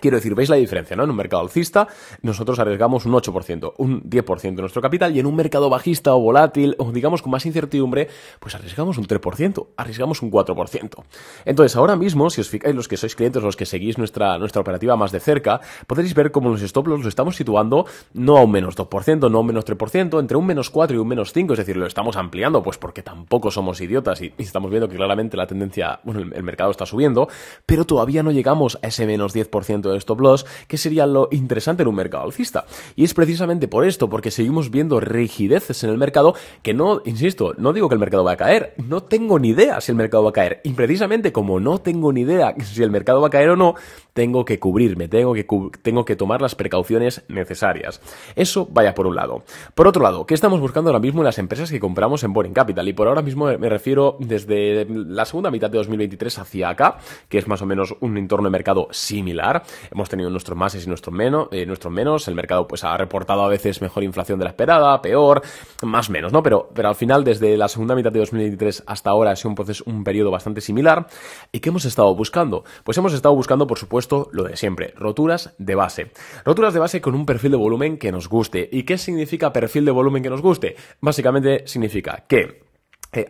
Quiero 0.00 0.16
decir, 0.16 0.34
¿veis 0.34 0.48
la 0.48 0.56
diferencia? 0.56 0.96
¿no? 0.96 1.04
En 1.04 1.10
un 1.10 1.16
mercado 1.16 1.42
alcista 1.42 1.88
nosotros 2.22 2.58
arriesgamos 2.58 3.06
un 3.06 3.12
8%, 3.12 3.74
un 3.78 4.02
10% 4.02 4.54
de 4.54 4.60
nuestro 4.60 4.82
capital 4.82 5.14
y 5.14 5.20
en 5.20 5.26
un 5.26 5.36
mercado 5.36 5.70
bajista 5.70 6.14
o 6.14 6.20
volátil 6.20 6.74
o 6.78 6.92
digamos 6.92 7.22
con 7.22 7.30
más 7.30 7.46
incertidumbre, 7.46 8.08
pues 8.40 8.54
arriesgamos 8.54 8.98
un 8.98 9.06
3%, 9.06 9.66
arriesgamos 9.76 10.22
un 10.22 10.30
4%. 10.30 11.04
Entonces 11.44 11.76
ahora 11.76 11.96
mismo, 11.96 12.30
si 12.30 12.40
os 12.40 12.48
fijáis 12.48 12.74
los 12.74 12.88
que 12.88 12.96
sois 12.96 13.14
clientes, 13.14 13.42
los 13.42 13.56
que 13.56 13.66
seguís 13.66 13.98
nuestra, 13.98 14.38
nuestra 14.38 14.60
operativa 14.60 14.96
más 14.96 15.12
de 15.12 15.20
cerca, 15.20 15.60
podréis 15.86 16.14
ver 16.14 16.30
cómo 16.30 16.50
los 16.50 16.62
stop 16.62 16.88
loss 16.88 17.02
lo 17.02 17.08
estamos 17.08 17.36
situando 17.36 17.86
no 18.12 18.36
a 18.36 18.42
un 18.42 18.50
menos 18.50 18.76
2%, 18.76 19.30
no 19.30 19.38
a 19.38 19.40
un 19.40 19.46
menos 19.46 19.64
3%, 19.64 20.20
entre 20.20 20.36
un 20.36 20.46
menos 20.46 20.70
4 20.70 20.96
y 20.96 21.00
un 21.00 21.08
menos 21.08 21.32
5, 21.32 21.52
es 21.54 21.58
decir, 21.58 21.76
lo 21.76 21.86
estamos 21.86 22.16
ampliando, 22.16 22.62
pues 22.62 22.78
porque 22.78 23.02
tampoco 23.02 23.50
somos 23.50 23.80
idiotas 23.80 24.20
y, 24.20 24.32
estamos 24.38 24.70
viendo 24.70 24.88
que 24.88 24.96
claramente 24.96 25.36
la 25.36 25.46
tendencia, 25.46 26.00
bueno, 26.04 26.20
el, 26.20 26.32
el 26.34 26.42
mercado 26.42 26.70
está 26.70 26.86
subiendo, 26.86 27.28
pero 27.66 27.84
todavía 27.84 28.22
no 28.22 28.30
llegamos 28.30 28.78
a 28.82 28.88
ese 28.88 29.06
menos 29.06 29.34
10% 29.34 29.93
stop 29.98 30.20
loss, 30.20 30.46
que 30.68 30.78
sería 30.78 31.06
lo 31.06 31.28
interesante 31.30 31.82
en 31.82 31.88
un 31.88 31.94
mercado 31.94 32.24
alcista. 32.24 32.64
Y 32.96 33.04
es 33.04 33.14
precisamente 33.14 33.68
por 33.68 33.84
esto, 33.84 34.08
porque 34.08 34.30
seguimos 34.30 34.70
viendo 34.70 35.00
rigideces 35.00 35.82
en 35.84 35.90
el 35.90 35.98
mercado 35.98 36.34
que 36.62 36.74
no, 36.74 37.02
insisto, 37.04 37.54
no 37.58 37.72
digo 37.72 37.88
que 37.88 37.94
el 37.94 38.00
mercado 38.00 38.24
va 38.24 38.32
a 38.32 38.36
caer, 38.36 38.74
no 38.76 39.02
tengo 39.02 39.38
ni 39.38 39.50
idea 39.50 39.80
si 39.80 39.92
el 39.92 39.96
mercado 39.96 40.24
va 40.24 40.30
a 40.30 40.34
caer. 40.34 40.60
Y 40.64 40.72
precisamente 40.72 41.32
como 41.32 41.60
no 41.60 41.78
tengo 41.78 42.12
ni 42.12 42.22
idea 42.22 42.54
si 42.62 42.82
el 42.82 42.90
mercado 42.90 43.20
va 43.20 43.28
a 43.28 43.30
caer 43.30 43.50
o 43.50 43.56
no, 43.56 43.74
tengo 44.14 44.44
que 44.44 44.58
cubrirme, 44.58 45.08
tengo 45.08 45.34
que, 45.34 45.46
tengo 45.82 46.04
que 46.04 46.16
tomar 46.16 46.40
las 46.40 46.54
precauciones 46.54 47.24
necesarias. 47.28 48.00
Eso 48.36 48.66
vaya 48.70 48.94
por 48.94 49.06
un 49.06 49.16
lado. 49.16 49.42
Por 49.74 49.88
otro 49.88 50.02
lado, 50.02 50.24
¿qué 50.24 50.34
estamos 50.34 50.60
buscando 50.60 50.90
ahora 50.90 51.00
mismo 51.00 51.20
en 51.20 51.26
las 51.26 51.38
empresas 51.38 51.70
que 51.70 51.80
compramos 51.80 52.22
en 52.22 52.32
Boring 52.32 52.54
Capital? 52.54 52.88
Y 52.88 52.92
por 52.92 53.08
ahora 53.08 53.22
mismo 53.22 53.46
me 53.58 53.68
refiero 53.68 54.16
desde 54.20 54.86
la 54.88 55.24
segunda 55.24 55.50
mitad 55.50 55.68
de 55.68 55.78
2023 55.78 56.38
hacia 56.38 56.68
acá, 56.68 56.98
que 57.28 57.38
es 57.38 57.48
más 57.48 57.60
o 57.60 57.66
menos 57.66 57.94
un 58.00 58.16
entorno 58.16 58.46
de 58.46 58.52
mercado 58.52 58.86
similar. 58.92 59.64
Hemos 59.90 60.08
tenido 60.08 60.30
nuestros 60.30 60.56
más 60.56 60.74
y 60.74 60.86
nuestros 60.88 61.14
menos, 61.14 61.48
eh, 61.50 61.66
nuestros 61.66 61.92
menos. 61.92 62.28
El 62.28 62.36
mercado 62.36 62.68
pues 62.68 62.84
ha 62.84 62.96
reportado 62.96 63.42
a 63.42 63.48
veces 63.48 63.82
mejor 63.82 64.04
inflación 64.04 64.38
de 64.38 64.44
la 64.44 64.50
esperada, 64.50 65.02
peor, 65.02 65.42
más 65.82 66.08
menos, 66.08 66.32
¿no? 66.32 66.42
Pero, 66.42 66.70
pero 66.72 66.88
al 66.88 66.94
final, 66.94 67.24
desde 67.24 67.56
la 67.56 67.66
segunda 67.66 67.96
mitad 67.96 68.12
de 68.12 68.20
2023 68.20 68.84
hasta 68.86 69.10
ahora 69.10 69.32
ha 69.32 69.36
sido 69.36 69.50
un 69.50 69.56
proceso, 69.56 69.82
un 69.86 70.04
periodo 70.04 70.30
bastante 70.30 70.60
similar. 70.60 71.08
¿Y 71.50 71.58
qué 71.58 71.70
hemos 71.70 71.84
estado 71.84 72.14
buscando? 72.14 72.64
Pues 72.84 72.96
hemos 72.96 73.12
estado 73.12 73.34
buscando, 73.34 73.66
por 73.66 73.78
supuesto, 73.78 74.03
lo 74.32 74.44
de 74.44 74.56
siempre, 74.56 74.92
roturas 74.96 75.54
de 75.58 75.74
base. 75.74 76.10
Roturas 76.44 76.74
de 76.74 76.80
base 76.80 77.00
con 77.00 77.14
un 77.14 77.26
perfil 77.26 77.52
de 77.52 77.56
volumen 77.56 77.98
que 77.98 78.12
nos 78.12 78.28
guste. 78.28 78.68
¿Y 78.70 78.84
qué 78.84 78.98
significa 78.98 79.52
perfil 79.52 79.84
de 79.84 79.90
volumen 79.90 80.22
que 80.22 80.30
nos 80.30 80.42
guste? 80.42 80.76
Básicamente 81.00 81.66
significa 81.66 82.24
que 82.28 82.63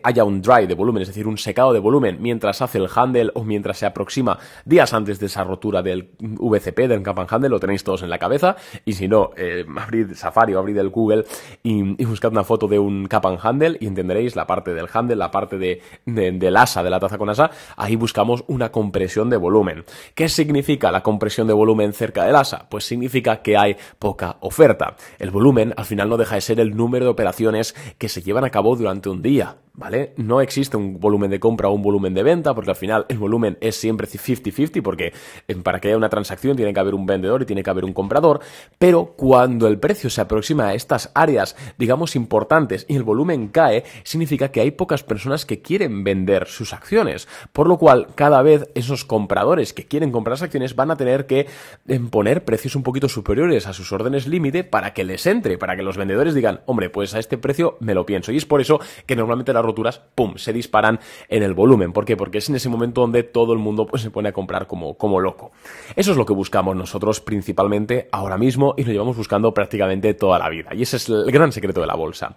haya 0.03 0.23
un 0.23 0.41
dry 0.41 0.67
de 0.67 0.73
volumen, 0.73 1.01
es 1.01 1.09
decir, 1.09 1.27
un 1.27 1.37
secado 1.37 1.73
de 1.73 1.79
volumen 1.79 2.17
mientras 2.19 2.61
hace 2.61 2.77
el 2.77 2.87
handle 2.93 3.31
o 3.33 3.43
mientras 3.43 3.77
se 3.77 3.85
aproxima 3.85 4.37
días 4.65 4.93
antes 4.93 5.19
de 5.19 5.27
esa 5.27 5.43
rotura 5.43 5.81
del 5.81 6.11
VCP, 6.19 6.87
del 6.87 7.03
cap 7.03 7.19
and 7.19 7.29
handle, 7.31 7.49
lo 7.49 7.59
tenéis 7.59 7.83
todos 7.83 8.03
en 8.03 8.09
la 8.09 8.17
cabeza. 8.17 8.55
Y 8.85 8.93
si 8.93 9.07
no, 9.07 9.31
eh, 9.37 9.65
abrid 9.77 10.13
Safari 10.13 10.53
o 10.53 10.59
abrid 10.59 10.77
el 10.77 10.89
Google 10.89 11.25
y, 11.63 12.05
buscad 12.05 12.31
una 12.31 12.43
foto 12.43 12.67
de 12.67 12.79
un 12.79 13.07
cap 13.07 13.25
and 13.25 13.39
handle 13.41 13.77
y 13.79 13.87
entenderéis 13.87 14.35
la 14.35 14.47
parte 14.47 14.73
del 14.73 14.87
handle, 14.91 15.15
la 15.15 15.31
parte 15.31 15.57
de, 15.57 15.81
del 16.05 16.57
asa, 16.57 16.83
de 16.83 16.89
la 16.89 16.99
taza 16.99 17.17
con 17.17 17.29
asa. 17.29 17.49
Ahí 17.75 17.95
buscamos 17.95 18.43
una 18.47 18.71
compresión 18.71 19.29
de 19.29 19.37
volumen. 19.37 19.83
¿Qué 20.13 20.29
significa 20.29 20.91
la 20.91 21.03
compresión 21.03 21.47
de 21.47 21.53
volumen 21.53 21.93
cerca 21.93 22.25
del 22.25 22.35
asa? 22.35 22.67
Pues 22.69 22.85
significa 22.85 23.41
que 23.41 23.57
hay 23.57 23.75
poca 23.99 24.37
oferta. 24.41 24.95
El 25.19 25.31
volumen 25.31 25.73
al 25.75 25.85
final 25.85 26.09
no 26.09 26.17
deja 26.17 26.35
de 26.35 26.41
ser 26.41 26.59
el 26.59 26.75
número 26.75 27.05
de 27.05 27.11
operaciones 27.11 27.75
que 27.97 28.09
se 28.09 28.21
llevan 28.21 28.45
a 28.45 28.49
cabo 28.49 28.75
durante 28.75 29.09
un 29.09 29.21
día. 29.21 29.57
¿Vale? 29.75 30.13
No 30.17 30.41
existe 30.41 30.77
un 30.77 30.99
volumen 30.99 31.29
de 31.29 31.39
compra 31.39 31.69
o 31.69 31.73
un 31.73 31.81
volumen 31.81 32.13
de 32.13 32.23
venta, 32.23 32.53
porque 32.53 32.71
al 32.71 32.75
final 32.75 33.05
el 33.09 33.17
volumen 33.17 33.57
es 33.61 33.75
siempre 33.75 34.07
50-50, 34.07 34.81
porque 34.81 35.13
eh, 35.47 35.55
para 35.55 35.79
que 35.79 35.89
haya 35.89 35.97
una 35.97 36.09
transacción 36.09 36.55
tiene 36.55 36.73
que 36.73 36.79
haber 36.79 36.95
un 36.95 37.05
vendedor 37.05 37.41
y 37.41 37.45
tiene 37.45 37.63
que 37.63 37.69
haber 37.69 37.85
un 37.85 37.93
comprador, 37.93 38.39
pero 38.77 39.13
cuando 39.17 39.67
el 39.67 39.79
precio 39.79 40.09
se 40.09 40.21
aproxima 40.21 40.67
a 40.67 40.73
estas 40.73 41.11
áreas, 41.13 41.55
digamos, 41.77 42.15
importantes 42.15 42.85
y 42.87 42.95
el 42.95 43.03
volumen 43.03 43.49
cae, 43.49 43.83
significa 44.03 44.49
que 44.49 44.61
hay 44.61 44.71
pocas 44.71 45.03
personas 45.03 45.45
que 45.45 45.61
quieren 45.61 46.03
vender 46.03 46.47
sus 46.47 46.73
acciones, 46.73 47.27
por 47.51 47.67
lo 47.67 47.77
cual 47.77 48.07
cada 48.15 48.41
vez 48.41 48.69
esos 48.75 49.05
compradores 49.05 49.73
que 49.73 49.85
quieren 49.85 50.11
comprar 50.11 50.33
las 50.33 50.41
acciones 50.41 50.75
van 50.75 50.91
a 50.91 50.97
tener 50.97 51.25
que 51.25 51.47
eh, 51.87 51.99
poner 52.09 52.43
precios 52.43 52.75
un 52.75 52.83
poquito 52.83 53.09
superiores 53.09 53.67
a 53.67 53.73
sus 53.73 53.91
órdenes 53.91 54.27
límite 54.27 54.63
para 54.63 54.93
que 54.93 55.03
les 55.03 55.25
entre, 55.25 55.57
para 55.57 55.75
que 55.75 55.83
los 55.83 55.97
vendedores 55.97 56.33
digan, 56.33 56.61
hombre, 56.65 56.89
pues 56.89 57.13
a 57.13 57.19
este 57.19 57.37
precio 57.37 57.77
me 57.79 57.93
lo 57.93 58.05
pienso. 58.05 58.31
Y 58.31 58.37
es 58.37 58.45
por 58.45 58.61
eso 58.61 58.79
que 59.05 59.15
normalmente 59.15 59.53
la 59.53 59.61
roturas, 59.65 60.01
¡pum!, 60.15 60.35
se 60.37 60.53
disparan 60.53 60.99
en 61.29 61.43
el 61.43 61.53
volumen. 61.53 61.93
¿Por 61.93 62.05
qué? 62.05 62.15
Porque 62.17 62.37
es 62.39 62.49
en 62.49 62.55
ese 62.55 62.69
momento 62.69 63.01
donde 63.01 63.23
todo 63.23 63.53
el 63.53 63.59
mundo 63.59 63.85
pues, 63.85 64.01
se 64.01 64.11
pone 64.11 64.29
a 64.29 64.33
comprar 64.33 64.67
como, 64.67 64.95
como 64.95 65.19
loco. 65.19 65.51
Eso 65.95 66.11
es 66.11 66.17
lo 66.17 66.25
que 66.25 66.33
buscamos 66.33 66.75
nosotros 66.75 67.21
principalmente 67.21 68.07
ahora 68.11 68.37
mismo 68.37 68.73
y 68.77 68.83
lo 68.83 68.91
llevamos 68.91 69.17
buscando 69.17 69.53
prácticamente 69.53 70.13
toda 70.13 70.39
la 70.39 70.49
vida. 70.49 70.69
Y 70.73 70.83
ese 70.83 70.97
es 70.97 71.09
el 71.09 71.31
gran 71.31 71.51
secreto 71.51 71.81
de 71.81 71.87
la 71.87 71.95
bolsa. 71.95 72.35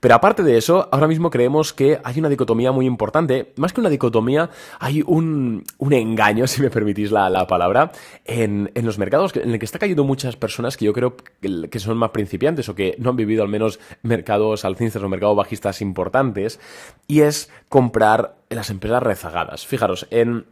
Pero 0.00 0.14
aparte 0.14 0.42
de 0.42 0.56
eso, 0.56 0.88
ahora 0.90 1.06
mismo 1.06 1.30
creemos 1.30 1.72
que 1.72 2.00
hay 2.02 2.18
una 2.18 2.28
dicotomía 2.28 2.72
muy 2.72 2.86
importante. 2.86 3.52
Más 3.56 3.72
que 3.72 3.80
una 3.80 3.90
dicotomía, 3.90 4.50
hay 4.78 5.02
un, 5.06 5.64
un 5.78 5.92
engaño, 5.92 6.46
si 6.48 6.62
me 6.62 6.70
permitís 6.70 7.10
la, 7.10 7.28
la 7.28 7.46
palabra, 7.46 7.92
en, 8.24 8.70
en, 8.74 8.86
los 8.86 8.98
mercados 8.98 9.36
en 9.36 9.50
el 9.50 9.58
que 9.58 9.64
está 9.64 9.78
cayendo 9.78 10.04
muchas 10.04 10.36
personas 10.36 10.76
que 10.76 10.86
yo 10.86 10.92
creo 10.92 11.16
que 11.70 11.78
son 11.78 11.98
más 11.98 12.10
principiantes 12.10 12.68
o 12.68 12.74
que 12.74 12.96
no 12.98 13.10
han 13.10 13.16
vivido 13.16 13.42
al 13.42 13.48
menos 13.48 13.78
mercados 14.02 14.64
alcistas 14.64 15.02
o 15.02 15.08
mercados 15.08 15.36
bajistas 15.36 15.80
importantes. 15.82 16.60
Y 17.06 17.22
es 17.22 17.50
comprar 17.68 18.36
las 18.48 18.70
empresas 18.70 19.02
rezagadas. 19.02 19.66
Fijaros, 19.66 20.06
en 20.10 20.46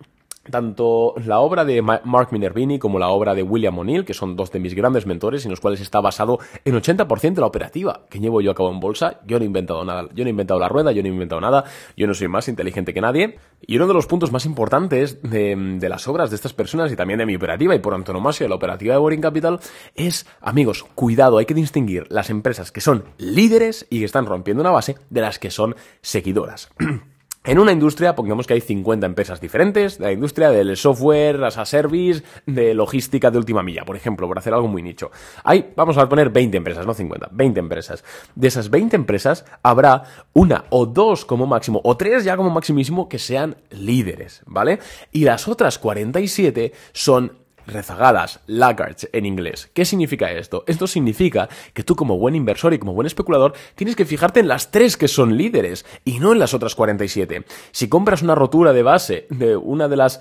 tanto 0.51 1.15
la 1.25 1.41
obra 1.41 1.65
de 1.65 1.83
Mark 1.83 2.29
Minervini 2.33 2.79
como 2.79 2.99
la 2.99 3.09
obra 3.09 3.35
de 3.35 3.43
William 3.43 3.79
O'Neill, 3.79 4.05
que 4.05 4.15
son 4.15 4.37
dos 4.37 4.51
de 4.51 4.61
mis 4.61 4.75
grandes 4.75 5.07
mentores, 5.07 5.45
en 5.45 5.51
los 5.51 5.61
cuales 5.61 5.81
está 5.81 6.01
basado 6.01 6.39
en 6.65 6.75
80% 6.75 7.35
de 7.35 7.41
la 7.41 7.47
operativa 7.47 8.03
que 8.09 8.21
llevo 8.21 8.41
yo 8.41 8.51
a 8.51 8.55
cabo 8.55 8.71
en 8.71 8.81
bolsa. 8.81 9.21
Yo 9.27 9.39
no 9.39 9.45
he 9.45 9.47
inventado 9.47 9.85
nada, 9.85 10.09
yo 10.15 10.25
no 10.25 10.29
he 10.29 10.31
inventado 10.31 10.61
la 10.61 10.69
rueda, 10.69 10.93
yo 10.93 11.03
no 11.03 11.09
he 11.09 11.13
inventado 11.13 11.41
nada, 11.41 11.65
yo 11.97 12.07
no 12.07 12.15
soy 12.15 12.29
más 12.29 12.49
inteligente 12.49 12.95
que 12.95 13.01
nadie. 13.01 13.39
Y 13.61 13.77
uno 13.77 13.87
de 13.87 13.95
los 13.95 14.07
puntos 14.07 14.33
más 14.33 14.47
importantes 14.47 15.21
de, 15.23 15.79
las 15.89 16.07
obras 16.09 16.31
de 16.31 16.37
estas 16.37 16.53
personas 16.53 16.93
y 16.93 16.97
también 16.97 17.19
de 17.19 17.27
mi 17.27 17.37
operativa 17.37 17.75
y 17.75 17.79
por 17.79 17.95
antonomasia 17.95 18.45
de 18.45 18.51
la 18.51 18.57
operativa 18.57 18.95
de 18.95 19.01
Boring 19.01 19.21
Capital 19.21 19.61
es, 19.95 20.27
amigos, 20.41 20.85
cuidado, 20.95 21.39
hay 21.39 21.47
que 21.47 21.55
distinguir 21.55 22.07
las 22.11 22.31
empresas 22.31 22.73
que 22.73 22.81
son 22.81 23.05
líderes 23.17 23.87
y 23.91 24.01
que 24.01 24.05
están 24.05 24.27
rompiendo 24.27 24.61
una 24.61 24.71
base 24.71 24.97
de 25.11 25.21
las 25.21 25.39
que 25.39 25.51
son 25.51 25.77
seguidoras. 26.03 26.71
En 27.45 27.59
una 27.59 27.73
industria, 27.73 28.15
pongamos 28.15 28.47
que 28.47 28.55
hay 28.55 28.61
50 28.61 29.07
empresas 29.07 29.41
diferentes, 29.41 29.99
de 29.99 30.05
la 30.05 30.13
industria 30.13 30.51
del 30.51 30.77
software, 30.77 31.43
as 31.45 31.57
a 31.57 31.65
service, 31.65 32.23
de 32.47 32.75
logística 32.75 33.31
de 33.31 33.39
última 33.39 33.63
milla, 33.63 33.85
por 33.85 33.97
ejemplo, 33.97 34.27
por 34.27 34.39
hacer 34.39 34.53
algo 34.53 34.69
muy 34.69 34.83
nicho. 34.83 35.11
Hay, 35.45 35.73
vamos 35.77 35.97
a 35.97 36.09
poner 36.09 36.31
20 36.31 36.57
empresas, 36.57 36.85
no 36.85 36.95
50, 36.95 37.29
20 37.33 37.61
empresas. 37.61 38.05
De 38.35 38.49
esas 38.49 38.71
20 38.71 38.97
empresas 38.97 39.45
habrá 39.63 40.03
una 40.33 40.65
o 40.71 40.85
dos 40.85 41.25
como 41.25 41.47
máximo, 41.47 41.81
o 41.85 41.97
tres 41.97 42.25
ya 42.25 42.37
como 42.37 42.51
maximísimo, 42.51 43.09
que 43.09 43.19
sean 43.19 43.57
líderes, 43.71 44.43
¿vale? 44.45 44.81
Y 45.13 45.25
las 45.25 45.49
otras 45.49 45.79
47 45.79 46.73
son 46.93 47.48
rezagadas, 47.69 48.41
laggards 48.47 49.09
en 49.13 49.27
inglés. 49.27 49.71
¿Qué 49.73 49.85
significa 49.85 50.33
esto? 50.33 50.65
Esto 50.67 50.87
significa 50.87 51.49
que 51.75 51.85
tú 51.85 51.95
como 51.95 52.19
buen 52.19 52.35
inversor 52.35 52.75
y 52.75 52.79
como 52.79 52.95
buen 52.95 53.07
especulador 53.07 53.53
tienes 53.75 53.95
que 53.95 54.05
fijarte 54.05 54.41
en 54.41 54.49
las 54.49 54.71
tres 54.71 54.97
que 54.97 55.09
son 55.09 55.37
líderes 55.37 55.85
y 56.05 56.19
no 56.19 56.33
en 56.33 56.39
las 56.39 56.55
otras 56.55 56.75
47. 56.75 57.45
Si 57.71 57.89
compras 57.89 58.23
una 58.23 58.35
rotura 58.35 58.73
de 58.73 58.83
base 58.83 59.27
de 59.31 59.57
una 59.57 59.89
de 59.89 59.97
las 59.97 60.21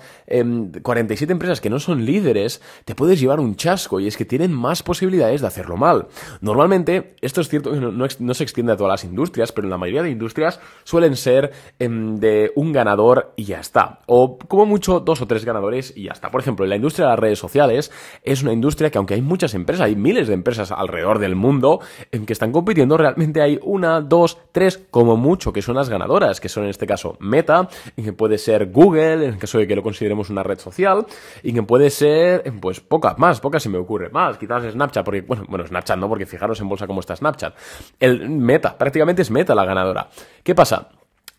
47 0.82 1.24
em, 1.24 1.36
empresas 1.36 1.60
que 1.60 1.70
no 1.70 1.80
son 1.80 2.04
líderes, 2.04 2.60
te 2.84 2.94
puedes 2.94 3.20
llevar 3.20 3.40
un 3.40 3.56
chasco 3.56 4.00
y 4.00 4.06
es 4.06 4.16
que 4.16 4.24
tienen 4.24 4.52
más 4.52 4.82
posibilidades 4.82 5.40
de 5.40 5.46
hacerlo 5.46 5.76
mal. 5.76 6.08
Normalmente, 6.40 7.16
esto 7.20 7.40
es 7.40 7.48
cierto 7.48 7.72
que 7.72 7.80
no, 7.80 8.34
se 8.34 8.42
extiende 8.42 8.72
a 8.72 8.76
todas 8.76 8.90
las 8.90 9.04
industrias, 9.04 9.52
pero 9.52 9.66
en 9.66 9.70
la 9.70 9.78
mayoría 9.78 10.02
de 10.02 10.10
industrias 10.10 10.60
suelen 10.84 11.16
ser 11.16 11.52
em, 11.78 12.16
de 12.16 12.52
un 12.54 12.72
ganador 12.72 13.32
y 13.36 13.44
ya 13.44 13.60
está. 13.60 14.00
O 14.06 14.38
como 14.38 14.66
mucho 14.66 15.00
dos 15.00 15.22
o 15.22 15.26
tres 15.26 15.44
ganadores 15.44 15.92
y 15.96 16.04
ya 16.04 16.12
está. 16.12 16.30
Por 16.30 16.40
ejemplo, 16.40 16.64
en 16.64 16.70
la 16.70 16.76
industria 16.76 17.06
de 17.06 17.10
las 17.12 17.18
redes 17.18 17.37
sociales, 17.38 17.90
es 18.22 18.42
una 18.42 18.52
industria 18.52 18.90
que 18.90 18.98
aunque 18.98 19.14
hay 19.14 19.22
muchas 19.22 19.54
empresas, 19.54 19.86
hay 19.86 19.96
miles 19.96 20.28
de 20.28 20.34
empresas 20.34 20.72
alrededor 20.72 21.18
del 21.18 21.34
mundo 21.34 21.80
en 22.12 22.26
que 22.26 22.32
están 22.32 22.52
compitiendo, 22.52 22.96
realmente 22.96 23.40
hay 23.40 23.58
una, 23.62 24.00
dos, 24.00 24.38
tres, 24.52 24.80
como 24.90 25.16
mucho, 25.16 25.52
que 25.52 25.62
son 25.62 25.76
las 25.76 25.88
ganadoras, 25.88 26.40
que 26.40 26.48
son 26.48 26.64
en 26.64 26.70
este 26.70 26.86
caso 26.86 27.16
Meta, 27.20 27.68
y 27.96 28.02
que 28.02 28.12
puede 28.12 28.38
ser 28.38 28.70
Google, 28.70 29.26
en 29.26 29.34
el 29.34 29.38
caso 29.38 29.58
de 29.58 29.66
que 29.66 29.76
lo 29.76 29.82
consideremos 29.82 30.30
una 30.30 30.42
red 30.42 30.58
social, 30.58 31.06
y 31.42 31.52
que 31.52 31.62
puede 31.62 31.90
ser, 31.90 32.52
pues 32.60 32.80
pocas 32.80 33.18
más, 33.18 33.40
pocas 33.40 33.62
si 33.62 33.68
me 33.68 33.78
ocurre 33.78 34.10
más, 34.10 34.38
quizás 34.38 34.70
Snapchat, 34.72 35.04
porque, 35.04 35.20
bueno, 35.22 35.44
bueno, 35.48 35.66
Snapchat 35.66 35.98
no, 35.98 36.08
porque 36.08 36.26
fijaros 36.26 36.60
en 36.60 36.68
bolsa 36.68 36.86
cómo 36.86 37.00
está 37.00 37.16
Snapchat. 37.16 37.54
El 38.00 38.28
Meta, 38.30 38.76
prácticamente 38.76 39.22
es 39.22 39.30
Meta 39.30 39.54
la 39.54 39.64
ganadora. 39.64 40.08
¿Qué 40.42 40.54
pasa? 40.54 40.88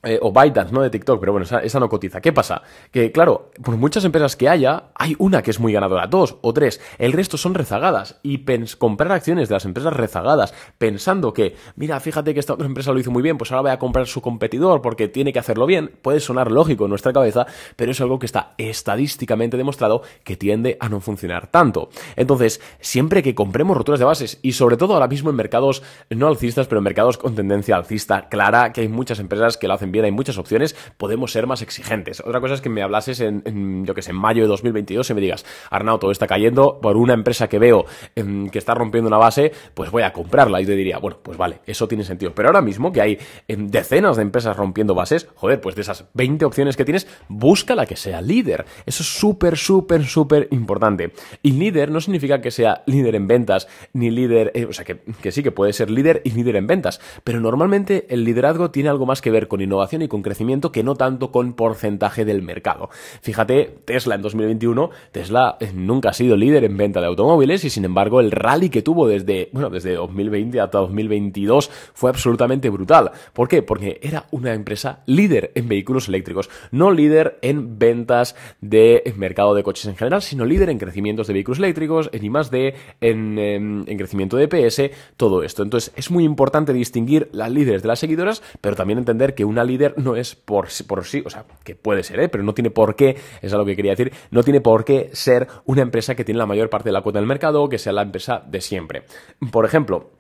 Eh, 0.02 0.18
o 0.22 0.32
ByteDance, 0.32 0.72
¿no? 0.72 0.82
De 0.82 0.90
TikTok, 0.90 1.20
pero 1.20 1.34
bueno, 1.34 1.46
esa, 1.62 1.80
no 1.80 1.90
cotiza. 1.90 2.22
¿Qué 2.22 2.32
pasa? 2.32 2.62
Que, 2.90 3.12
claro, 3.12 3.52
por 3.62 3.76
muchas 3.76 4.06
empresas 4.06 4.38
que 4.38 4.48
haya, 4.48 4.92
hay 4.96 5.14
una 5.20 5.42
que 5.42 5.52
es 5.52 5.60
muy 5.60 5.74
ganadora, 5.74 6.08
dos 6.08 6.38
o 6.40 6.54
tres. 6.54 6.80
El 6.98 7.12
resto 7.12 7.38
son 7.38 7.54
rezagadas. 7.54 8.18
Y 8.24 8.46
comprar 8.78 9.12
acciones 9.12 9.50
de 9.50 9.56
las 9.56 9.66
empresas 9.66 9.92
rezagadas, 9.92 10.54
pensando 10.78 11.34
que, 11.34 11.58
mira, 11.76 12.00
fíjate 12.00 12.34
que 12.34 12.40
esta 12.40 12.54
otra 12.54 12.66
empresa 12.66 12.94
lo 12.94 13.00
hizo 13.00 13.12
muy 13.12 13.22
bien, 13.22 13.38
pues 13.38 13.52
ahora 13.52 13.62
voy 13.64 13.72
a 13.72 13.80
comprar 13.80 14.08
su 14.08 14.22
competidor 14.22 14.82
porque 14.82 15.10
tiene 15.10 15.34
que 15.34 15.40
hacerlo 15.40 15.66
bien, 15.66 15.92
puede 16.02 16.22
sonar 16.22 16.50
lógico 16.50 16.86
en 16.86 16.92
nuestra 16.92 17.12
cabeza, 17.12 17.46
pero 17.76 17.92
es 17.92 18.00
algo 18.00 18.20
que 18.20 18.26
está 18.26 18.54
estadísticamente 18.58 19.58
demostrado 19.58 20.02
que 20.24 20.38
tiende 20.38 20.78
a 20.80 20.88
no 20.88 21.02
funcionar 21.02 21.48
tanto. 21.48 21.90
Entonces, 22.16 22.62
siempre 22.80 23.22
que 23.22 23.36
compremos 23.36 23.76
roturas 23.76 24.00
de 24.00 24.06
bases, 24.06 24.40
y 24.42 24.54
sobre 24.54 24.78
todo 24.78 24.94
ahora 24.94 25.08
mismo 25.10 25.30
en 25.30 25.36
mercados 25.36 25.84
no 26.10 26.28
alcistas, 26.28 26.68
pero 26.68 26.80
en 26.80 26.86
mercados 26.86 27.18
con 27.18 27.36
tendencia 27.36 27.76
alcista 27.76 28.30
clara, 28.30 28.72
que 28.72 28.82
hay 28.82 28.88
muchas 28.88 29.20
empresas 29.20 29.58
que 29.58 29.68
lo 29.68 29.74
hacen 29.74 29.89
bien, 29.92 30.06
hay 30.06 30.12
muchas 30.12 30.38
opciones, 30.38 30.76
podemos 30.98 31.32
ser 31.32 31.48
más 31.48 31.62
exigentes. 31.62 32.22
Otra 32.22 32.40
cosa 32.40 32.54
es 32.56 32.62
que 32.62 32.70
me 32.70 32.82
hablases 32.82 33.20
en, 33.20 33.86
yo 33.86 33.94
que 33.94 34.02
sé, 34.02 34.12
en 34.12 34.18
mayo 34.18 34.44
de 34.44 34.48
2022 34.48 35.10
y 35.10 35.14
me 35.14 35.22
digas, 35.22 35.46
Arnau, 35.70 36.00
todo 36.00 36.12
está 36.12 36.28
cayendo 36.28 36.80
por 36.82 36.98
una 36.98 37.14
empresa 37.14 37.48
que 37.48 37.60
veo 37.60 37.86
em, 38.16 38.50
que 38.50 38.60
está 38.60 38.74
rompiendo 38.74 39.08
una 39.08 39.18
base, 39.18 39.52
pues 39.74 39.92
voy 39.92 40.04
a 40.04 40.14
comprarla. 40.14 40.62
Y 40.62 40.66
te 40.66 40.76
diría, 40.76 40.98
bueno, 40.98 41.18
pues 41.22 41.38
vale, 41.38 41.60
eso 41.66 41.88
tiene 41.88 42.04
sentido. 42.04 42.34
Pero 42.34 42.50
ahora 42.50 42.62
mismo 42.62 42.92
que 42.92 43.02
hay 43.02 43.18
em, 43.48 43.68
decenas 43.68 44.18
de 44.18 44.24
empresas 44.24 44.56
rompiendo 44.56 44.96
bases, 44.96 45.28
joder, 45.36 45.62
pues 45.62 45.76
de 45.76 45.82
esas 45.82 46.06
20 46.14 46.46
opciones 46.46 46.78
que 46.78 46.86
tienes, 46.86 47.08
busca 47.28 47.76
la 47.76 47.86
que 47.86 47.96
sea 47.96 48.22
líder. 48.22 48.66
Eso 48.86 49.04
es 49.04 49.10
súper, 49.10 49.58
súper, 49.58 50.06
súper 50.06 50.48
importante. 50.52 51.14
Y 51.42 51.52
líder 51.54 51.92
no 51.92 52.02
significa 52.02 52.42
que 52.42 52.52
sea 52.52 52.84
líder 52.86 53.16
en 53.16 53.28
ventas, 53.28 53.68
ni 53.94 54.12
líder, 54.12 54.52
eh, 54.54 54.66
o 54.66 54.74
sea, 54.74 54.86
que, 54.86 55.02
que 55.22 55.32
sí 55.32 55.44
que 55.44 55.52
puede 55.52 55.74
ser 55.74 55.90
líder 55.90 56.22
y 56.24 56.32
líder 56.32 56.56
en 56.56 56.68
ventas. 56.68 57.00
Pero 57.24 57.40
normalmente 57.40 58.06
el 58.10 58.24
liderazgo 58.24 58.72
tiene 58.72 58.90
algo 58.90 59.06
más 59.06 59.22
que 59.22 59.32
ver 59.32 59.48
con 59.48 59.62
innovación 59.62 59.79
y 60.02 60.08
con 60.08 60.22
crecimiento 60.22 60.72
que 60.72 60.84
no 60.84 60.96
tanto 60.96 61.32
con 61.32 61.54
porcentaje 61.54 62.26
del 62.26 62.42
mercado. 62.42 62.90
Fíjate, 63.22 63.78
Tesla 63.86 64.16
en 64.16 64.22
2021, 64.22 64.90
Tesla 65.12 65.58
eh, 65.60 65.72
nunca 65.74 66.10
ha 66.10 66.14
sido 66.14 66.36
líder 66.36 66.64
en 66.64 66.78
venta 66.78 67.00
de 67.00 67.08
automóviles 67.08 67.64
y 67.64 67.70
sin 67.70 67.86
embargo 67.86 68.20
el 68.20 68.32
rally 68.32 68.70
que 68.70 68.82
tuvo 68.82 69.08
desde, 69.08 69.50
bueno, 69.54 69.70
desde 69.70 69.94
2020 69.94 70.60
hasta 70.60 70.80
2022 70.80 71.70
fue 71.94 72.10
absolutamente 72.10 72.70
brutal. 72.70 73.12
¿Por 73.34 73.48
qué? 73.48 73.62
Porque 73.62 74.00
era 74.04 74.26
una 74.32 74.54
empresa 74.54 75.02
líder 75.06 75.52
en 75.56 75.68
vehículos 75.68 76.08
eléctricos, 76.08 76.50
no 76.72 76.92
líder 76.92 77.40
en 77.42 77.80
ventas 77.80 78.36
de 78.62 79.14
mercado 79.16 79.56
de 79.56 79.64
coches 79.64 79.86
en 79.86 79.96
general, 79.96 80.22
sino 80.22 80.46
líder 80.46 80.70
en 80.70 80.78
crecimientos 80.78 81.28
de 81.28 81.34
vehículos 81.34 81.60
eléctricos, 81.60 82.10
en 82.14 82.26
I 82.26 82.30
D, 82.52 82.76
en, 83.02 83.38
en, 83.38 83.84
en 83.88 83.98
crecimiento 83.98 84.38
de 84.38 84.48
PS, 84.48 84.92
todo 85.18 85.44
esto. 85.44 85.64
Entonces 85.64 85.94
es 85.96 86.12
muy 86.12 86.24
importante 86.24 86.74
distinguir 86.74 87.30
las 87.32 87.52
líderes 87.52 87.82
de 87.82 87.88
las 87.88 88.00
seguidoras, 88.00 88.42
pero 88.62 88.76
también 88.76 89.00
entender 89.00 89.36
que 89.36 89.46
una 89.46 89.64
líder 89.70 89.94
no 89.98 90.16
es 90.16 90.36
por, 90.36 90.68
por 90.88 91.06
sí, 91.06 91.24
o 91.26 91.30
sea, 91.30 91.46
que 91.64 91.76
puede 91.76 92.04
ser, 92.04 92.20
¿eh? 92.20 92.30
pero 92.30 92.44
no 92.44 92.54
tiene 92.54 92.72
por 92.72 92.96
qué, 92.96 93.16
es 93.42 93.52
lo 93.52 93.66
que 93.66 93.76
quería 93.76 93.92
decir, 93.92 94.12
no 94.32 94.44
tiene 94.44 94.60
por 94.60 94.84
qué 94.84 95.10
ser 95.14 95.48
una 95.66 95.82
empresa 95.82 96.16
que 96.16 96.26
tiene 96.26 96.40
la 96.40 96.46
mayor 96.46 96.70
parte 96.70 96.90
de 96.90 96.94
la 96.94 97.02
cuota 97.02 97.20
del 97.20 97.28
mercado, 97.28 97.70
que 97.70 97.78
sea 97.78 97.94
la 97.94 98.02
empresa 98.02 98.44
de 98.46 98.60
siempre. 98.62 99.04
Por 99.52 99.66
ejemplo, 99.66 100.12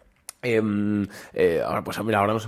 Em, 0.41 1.05
eh, 1.33 1.61
ahora, 1.65 1.83
pues 1.83 2.01
mira, 2.01 2.19
ahora 2.19 2.33
no, 2.33 2.39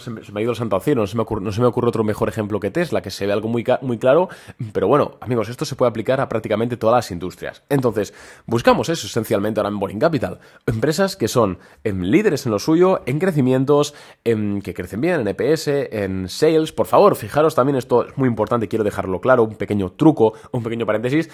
se 0.00 0.10
me, 0.10 0.20
ha 0.22 0.40
ido 0.40 0.52
el 0.52 0.56
santo 0.56 0.76
al 0.76 0.82
cielo, 0.82 1.02
no 1.02 1.06
se, 1.06 1.16
me 1.16 1.22
ocurre, 1.66 1.88
otro 1.88 2.02
mejor 2.02 2.30
ejemplo 2.30 2.58
que 2.58 2.70
Tesla, 2.70 3.02
que 3.02 3.10
se 3.10 3.26
ve 3.26 3.34
algo 3.34 3.48
muy, 3.48 3.66
muy 3.82 3.98
claro, 3.98 4.30
pero 4.72 4.88
bueno, 4.88 5.18
amigos, 5.20 5.50
esto 5.50 5.66
se 5.66 5.76
puede 5.76 5.90
aplicar 5.90 6.22
a 6.22 6.28
prácticamente 6.30 6.78
todas 6.78 6.96
las 6.96 7.10
industrias. 7.10 7.62
Entonces, 7.68 8.14
buscamos 8.46 8.88
eso 8.88 9.06
esencialmente 9.06 9.60
ahora 9.60 9.68
en 9.68 9.78
Boring 9.78 9.98
Capital, 9.98 10.38
empresas 10.66 11.16
que 11.16 11.28
son 11.28 11.58
em, 11.84 12.00
líderes 12.00 12.46
en 12.46 12.52
lo 12.52 12.58
suyo, 12.58 13.02
en 13.04 13.18
crecimientos, 13.18 13.94
em, 14.24 14.62
que 14.62 14.72
crecen 14.72 15.02
bien, 15.02 15.20
en 15.20 15.28
EPS, 15.28 15.68
en 15.68 16.30
sales, 16.30 16.72
por 16.72 16.86
favor, 16.86 17.14
fijaros 17.14 17.54
también, 17.54 17.76
esto 17.76 18.06
es 18.06 18.16
muy 18.16 18.28
importante, 18.28 18.68
quiero 18.68 18.84
dejarlo 18.84 19.20
claro, 19.20 19.42
un 19.42 19.56
pequeño 19.56 19.92
truco, 19.92 20.32
un 20.52 20.62
pequeño 20.62 20.86
paréntesis, 20.86 21.28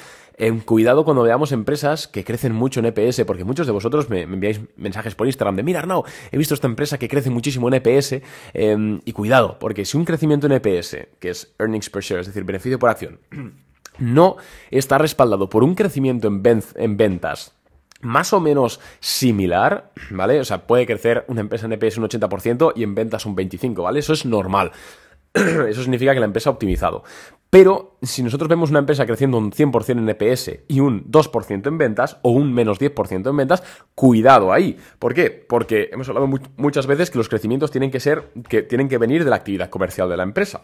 cuidado 0.64 1.04
cuando 1.04 1.22
veamos 1.22 1.52
empresas 1.52 2.08
que 2.08 2.24
crecen 2.24 2.52
mucho 2.52 2.80
en 2.80 2.86
EPS, 2.86 3.24
porque 3.24 3.44
muchos 3.44 3.66
de 3.66 3.72
vosotros 3.72 4.10
me 4.10 4.22
enviáis 4.22 4.60
mensajes 4.76 5.14
por 5.14 5.28
Instagram 5.28 5.54
de, 5.54 5.62
mira, 5.62 5.83
he 6.30 6.38
visto 6.38 6.54
esta 6.54 6.66
empresa 6.66 6.98
que 6.98 7.08
crece 7.08 7.30
muchísimo 7.30 7.68
en 7.68 7.74
EPS 7.74 8.20
em, 8.52 9.00
y 9.04 9.12
cuidado, 9.12 9.58
porque 9.58 9.84
si 9.84 9.96
un 9.96 10.04
crecimiento 10.04 10.46
en 10.46 10.52
EPS, 10.52 10.96
que 11.18 11.30
es 11.30 11.54
earnings 11.58 11.90
per 11.90 12.02
share, 12.02 12.20
es 12.20 12.26
decir, 12.26 12.44
beneficio 12.44 12.78
por 12.78 12.90
acción, 12.90 13.18
no 13.98 14.36
está 14.70 14.98
respaldado 14.98 15.48
por 15.48 15.64
un 15.64 15.74
crecimiento 15.74 16.28
en, 16.28 16.62
en 16.76 16.96
ventas 16.96 17.54
más 18.04 18.32
o 18.32 18.40
menos 18.40 18.80
similar, 19.00 19.90
¿vale? 20.10 20.38
O 20.38 20.44
sea, 20.44 20.66
puede 20.66 20.86
crecer 20.86 21.24
una 21.28 21.40
empresa 21.40 21.66
en 21.66 21.72
EPS 21.72 21.98
un 21.98 22.08
80% 22.08 22.72
y 22.76 22.82
en 22.82 22.94
ventas 22.94 23.26
un 23.26 23.34
25%, 23.34 23.82
¿vale? 23.82 24.00
Eso 24.00 24.12
es 24.12 24.26
normal. 24.26 24.72
Eso 25.68 25.82
significa 25.82 26.14
que 26.14 26.20
la 26.20 26.26
empresa 26.26 26.50
ha 26.50 26.52
optimizado. 26.52 27.02
Pero 27.50 27.98
si 28.02 28.22
nosotros 28.22 28.48
vemos 28.48 28.70
una 28.70 28.80
empresa 28.80 29.06
creciendo 29.06 29.38
un 29.38 29.52
100% 29.52 29.98
en 29.98 30.08
EPS 30.08 30.64
y 30.68 30.80
un 30.80 31.10
2% 31.10 31.66
en 31.66 31.78
ventas 31.78 32.18
o 32.22 32.30
un 32.30 32.52
menos 32.52 32.80
10% 32.80 33.30
en 33.30 33.36
ventas, 33.36 33.62
cuidado 33.94 34.52
ahí. 34.52 34.76
¿Por 34.98 35.14
qué? 35.14 35.30
Porque 35.30 35.88
hemos 35.92 36.08
hablado 36.08 36.28
muchas 36.56 36.86
veces 36.86 37.10
que 37.10 37.18
los 37.18 37.28
crecimientos 37.28 37.70
tienen 37.70 37.90
que 37.90 38.00
ser, 38.00 38.32
que 38.48 38.62
tienen 38.62 38.88
que 38.88 38.98
venir 38.98 39.22
de 39.24 39.30
la 39.30 39.36
actividad 39.36 39.70
comercial 39.70 40.08
de 40.08 40.16
la 40.16 40.24
empresa. 40.24 40.62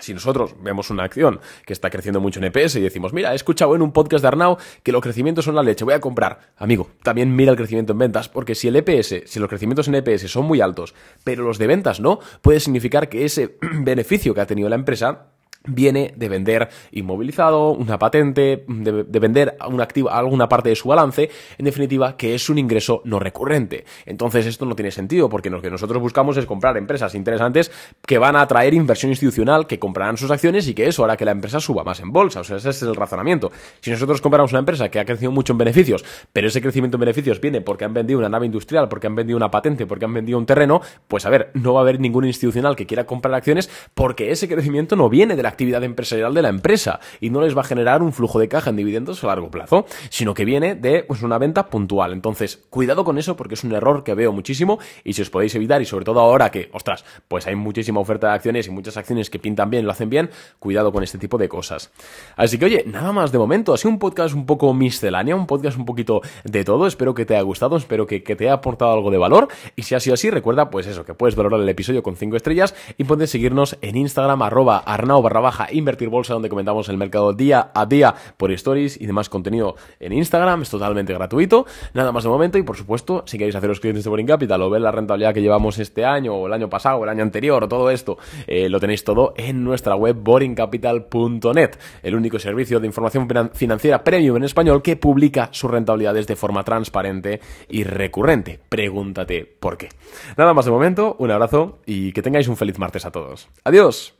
Si 0.00 0.14
nosotros 0.14 0.54
vemos 0.62 0.88
una 0.90 1.04
acción 1.04 1.40
que 1.66 1.74
está 1.74 1.90
creciendo 1.90 2.20
mucho 2.20 2.40
en 2.40 2.46
EPS 2.46 2.76
y 2.76 2.80
decimos, 2.80 3.12
mira, 3.12 3.32
he 3.32 3.36
escuchado 3.36 3.74
en 3.76 3.82
un 3.82 3.92
podcast 3.92 4.22
de 4.22 4.28
Arnau 4.28 4.56
que 4.82 4.90
los 4.90 5.02
crecimientos 5.02 5.44
son 5.44 5.54
la 5.54 5.62
leche, 5.62 5.84
voy 5.84 5.94
a 5.94 6.00
comprar. 6.00 6.52
Amigo, 6.56 6.88
también 7.02 7.36
mira 7.36 7.50
el 7.50 7.56
crecimiento 7.58 7.92
en 7.92 7.98
ventas, 7.98 8.28
porque 8.28 8.54
si 8.54 8.68
el 8.68 8.76
EPS, 8.76 9.24
si 9.26 9.38
los 9.38 9.48
crecimientos 9.48 9.88
en 9.88 9.96
EPS 9.96 10.30
son 10.30 10.46
muy 10.46 10.62
altos, 10.62 10.94
pero 11.24 11.44
los 11.44 11.58
de 11.58 11.66
ventas 11.66 12.00
no, 12.00 12.20
puede 12.40 12.60
significar 12.60 13.10
que 13.10 13.24
ese 13.24 13.58
beneficio 13.60 14.34
que 14.34 14.40
ha 14.40 14.46
tenido 14.46 14.68
la 14.70 14.76
empresa 14.76 15.31
viene 15.64 16.12
de 16.16 16.28
vender 16.28 16.68
inmovilizado, 16.90 17.70
una 17.70 17.98
patente, 17.98 18.64
de, 18.66 19.18
vender 19.20 19.56
un 19.68 19.80
activo, 19.80 20.10
alguna 20.10 20.48
parte 20.48 20.68
de 20.68 20.76
su 20.76 20.88
balance, 20.88 21.30
en 21.58 21.64
definitiva, 21.64 22.16
que 22.16 22.34
es 22.34 22.48
un 22.48 22.58
ingreso 22.58 23.02
no 23.04 23.18
recurrente. 23.18 23.84
Entonces 24.06 24.46
esto 24.46 24.66
no 24.66 24.74
tiene 24.74 24.90
sentido 24.90 25.28
porque 25.28 25.50
lo 25.50 25.60
que 25.62 25.70
nosotros 25.70 26.00
buscamos 26.00 26.36
es 26.36 26.46
comprar 26.46 26.76
empresas 26.76 27.14
interesantes 27.14 27.70
que 28.06 28.18
van 28.18 28.36
a 28.36 28.42
atraer 28.42 28.74
inversión 28.74 29.10
institucional, 29.10 29.66
que 29.66 29.78
comprarán 29.78 30.16
sus 30.16 30.30
acciones 30.30 30.66
y 30.68 30.74
que 30.74 30.86
eso 30.86 31.04
hará 31.04 31.16
que 31.16 31.24
la 31.24 31.32
empresa 31.32 31.60
suba 31.60 31.84
más 31.84 32.00
en 32.00 32.12
bolsa. 32.12 32.40
O 32.40 32.44
sea, 32.44 32.56
ese 32.56 32.70
es 32.70 32.82
el 32.82 32.96
razonamiento. 32.96 33.52
Si 33.80 33.90
nosotros 33.90 34.20
compramos 34.20 34.52
una 34.52 34.60
empresa 34.60 34.90
que 34.90 34.98
ha 34.98 35.04
crecido 35.04 35.30
mucho 35.30 35.52
en 35.52 35.58
beneficios, 35.58 36.04
pero 36.32 36.48
ese 36.48 36.60
crecimiento 36.60 36.96
en 36.96 37.00
beneficios 37.00 37.40
viene 37.40 37.60
porque 37.60 37.84
han 37.84 37.94
vendido 37.94 38.18
una 38.18 38.28
nave 38.28 38.46
industrial, 38.46 38.88
porque 38.88 39.06
han 39.06 39.14
vendido 39.14 39.36
una 39.36 39.50
patente, 39.50 39.86
porque 39.86 40.04
han 40.04 40.14
vendido 40.14 40.38
un 40.38 40.46
terreno, 40.46 40.80
pues 41.08 41.26
a 41.26 41.30
ver, 41.30 41.50
no 41.54 41.74
va 41.74 41.80
a 41.80 41.82
haber 41.82 42.00
ningún 42.00 42.24
institucional 42.24 42.76
que 42.76 42.86
quiera 42.86 43.04
comprar 43.04 43.34
acciones 43.34 43.70
porque 43.94 44.30
ese 44.30 44.48
crecimiento 44.48 44.96
no 44.96 45.08
viene 45.08 45.36
de 45.36 45.42
la 45.42 45.51
actividad 45.52 45.84
empresarial 45.84 46.34
de 46.34 46.42
la 46.42 46.48
empresa 46.48 47.00
y 47.20 47.30
no 47.30 47.40
les 47.40 47.56
va 47.56 47.60
a 47.60 47.64
generar 47.64 48.02
un 48.02 48.12
flujo 48.12 48.38
de 48.38 48.48
caja 48.48 48.70
en 48.70 48.76
dividendos 48.76 49.22
a 49.22 49.28
largo 49.28 49.50
plazo, 49.50 49.86
sino 50.10 50.34
que 50.34 50.44
viene 50.44 50.74
de 50.74 51.04
pues, 51.04 51.22
una 51.22 51.38
venta 51.38 51.66
puntual. 51.66 52.12
Entonces, 52.12 52.64
cuidado 52.70 53.04
con 53.04 53.18
eso 53.18 53.36
porque 53.36 53.54
es 53.54 53.64
un 53.64 53.72
error 53.72 54.04
que 54.04 54.14
veo 54.14 54.32
muchísimo 54.32 54.78
y 55.04 55.12
si 55.12 55.22
os 55.22 55.30
podéis 55.30 55.54
evitar 55.54 55.80
y 55.80 55.84
sobre 55.84 56.04
todo 56.04 56.20
ahora 56.20 56.50
que, 56.50 56.70
ostras, 56.72 57.04
pues 57.28 57.46
hay 57.46 57.54
muchísima 57.54 58.00
oferta 58.00 58.28
de 58.28 58.34
acciones 58.34 58.66
y 58.66 58.70
muchas 58.70 58.96
acciones 58.96 59.30
que 59.30 59.38
pintan 59.38 59.70
bien, 59.70 59.84
lo 59.84 59.92
hacen 59.92 60.10
bien, 60.10 60.30
cuidado 60.58 60.92
con 60.92 61.02
este 61.02 61.18
tipo 61.18 61.38
de 61.38 61.48
cosas. 61.48 61.90
Así 62.36 62.58
que 62.58 62.64
oye, 62.64 62.84
nada 62.86 63.12
más 63.12 63.32
de 63.32 63.38
momento, 63.38 63.74
ha 63.74 63.76
sido 63.76 63.90
un 63.90 63.98
podcast 63.98 64.34
un 64.34 64.46
poco 64.46 64.72
misceláneo, 64.74 65.36
un 65.36 65.46
podcast 65.46 65.76
un 65.76 65.84
poquito 65.84 66.22
de 66.44 66.64
todo, 66.64 66.86
espero 66.86 67.14
que 67.14 67.26
te 67.26 67.34
haya 67.34 67.42
gustado, 67.42 67.76
espero 67.76 68.06
que, 68.06 68.20
te 68.20 68.44
haya 68.44 68.54
aportado 68.54 68.92
algo 68.92 69.10
de 69.10 69.18
valor 69.18 69.48
y 69.76 69.82
si 69.82 69.94
ha 69.94 70.00
sido 70.00 70.14
así, 70.14 70.30
recuerda 70.30 70.70
pues 70.70 70.86
eso, 70.86 71.04
que 71.04 71.14
puedes 71.14 71.36
valorar 71.36 71.60
el 71.60 71.68
episodio 71.68 72.02
con 72.02 72.16
5 72.16 72.36
estrellas 72.36 72.74
y 72.96 73.04
puedes 73.04 73.30
seguirnos 73.30 73.76
en 73.82 73.96
Instagram 73.96 74.42
arroba 74.42 74.78
arnao 74.78 75.20
barra 75.20 75.41
baja 75.42 75.68
Invertir 75.70 76.08
Bolsa, 76.08 76.32
donde 76.32 76.48
comentamos 76.48 76.88
el 76.88 76.96
mercado 76.96 77.34
día 77.34 77.70
a 77.74 77.84
día 77.84 78.14
por 78.36 78.50
stories 78.52 79.00
y 79.00 79.06
demás 79.06 79.28
contenido 79.28 79.76
en 80.00 80.12
Instagram. 80.12 80.62
Es 80.62 80.70
totalmente 80.70 81.12
gratuito. 81.12 81.66
Nada 81.92 82.12
más 82.12 82.24
de 82.24 82.30
momento. 82.30 82.58
Y 82.58 82.62
por 82.62 82.76
supuesto, 82.76 83.24
si 83.26 83.36
queréis 83.36 83.54
haceros 83.54 83.80
clientes 83.80 84.04
de 84.04 84.10
Boring 84.10 84.26
Capital 84.26 84.62
o 84.62 84.70
ver 84.70 84.80
la 84.80 84.92
rentabilidad 84.92 85.34
que 85.34 85.42
llevamos 85.42 85.78
este 85.78 86.04
año, 86.04 86.34
o 86.34 86.46
el 86.46 86.52
año 86.52 86.68
pasado, 86.70 86.98
o 86.98 87.04
el 87.04 87.10
año 87.10 87.22
anterior, 87.22 87.64
o 87.64 87.68
todo 87.68 87.90
esto, 87.90 88.18
eh, 88.46 88.68
lo 88.68 88.80
tenéis 88.80 89.04
todo 89.04 89.34
en 89.36 89.64
nuestra 89.64 89.94
web 89.94 90.16
boringcapital.net, 90.16 91.70
el 92.02 92.14
único 92.14 92.38
servicio 92.38 92.80
de 92.80 92.86
información 92.86 93.28
financiera 93.52 94.04
premium 94.04 94.36
en 94.36 94.44
español 94.44 94.82
que 94.82 94.96
publica 94.96 95.48
sus 95.52 95.70
rentabilidades 95.70 96.26
de 96.26 96.36
forma 96.36 96.64
transparente 96.64 97.40
y 97.68 97.84
recurrente. 97.84 98.60
Pregúntate 98.68 99.44
por 99.44 99.76
qué. 99.76 99.88
Nada 100.36 100.54
más 100.54 100.64
de 100.64 100.70
momento, 100.70 101.16
un 101.18 101.30
abrazo 101.30 101.78
y 101.86 102.12
que 102.12 102.22
tengáis 102.22 102.48
un 102.48 102.56
feliz 102.56 102.78
martes 102.78 103.04
a 103.04 103.10
todos. 103.10 103.48
Adiós. 103.64 104.10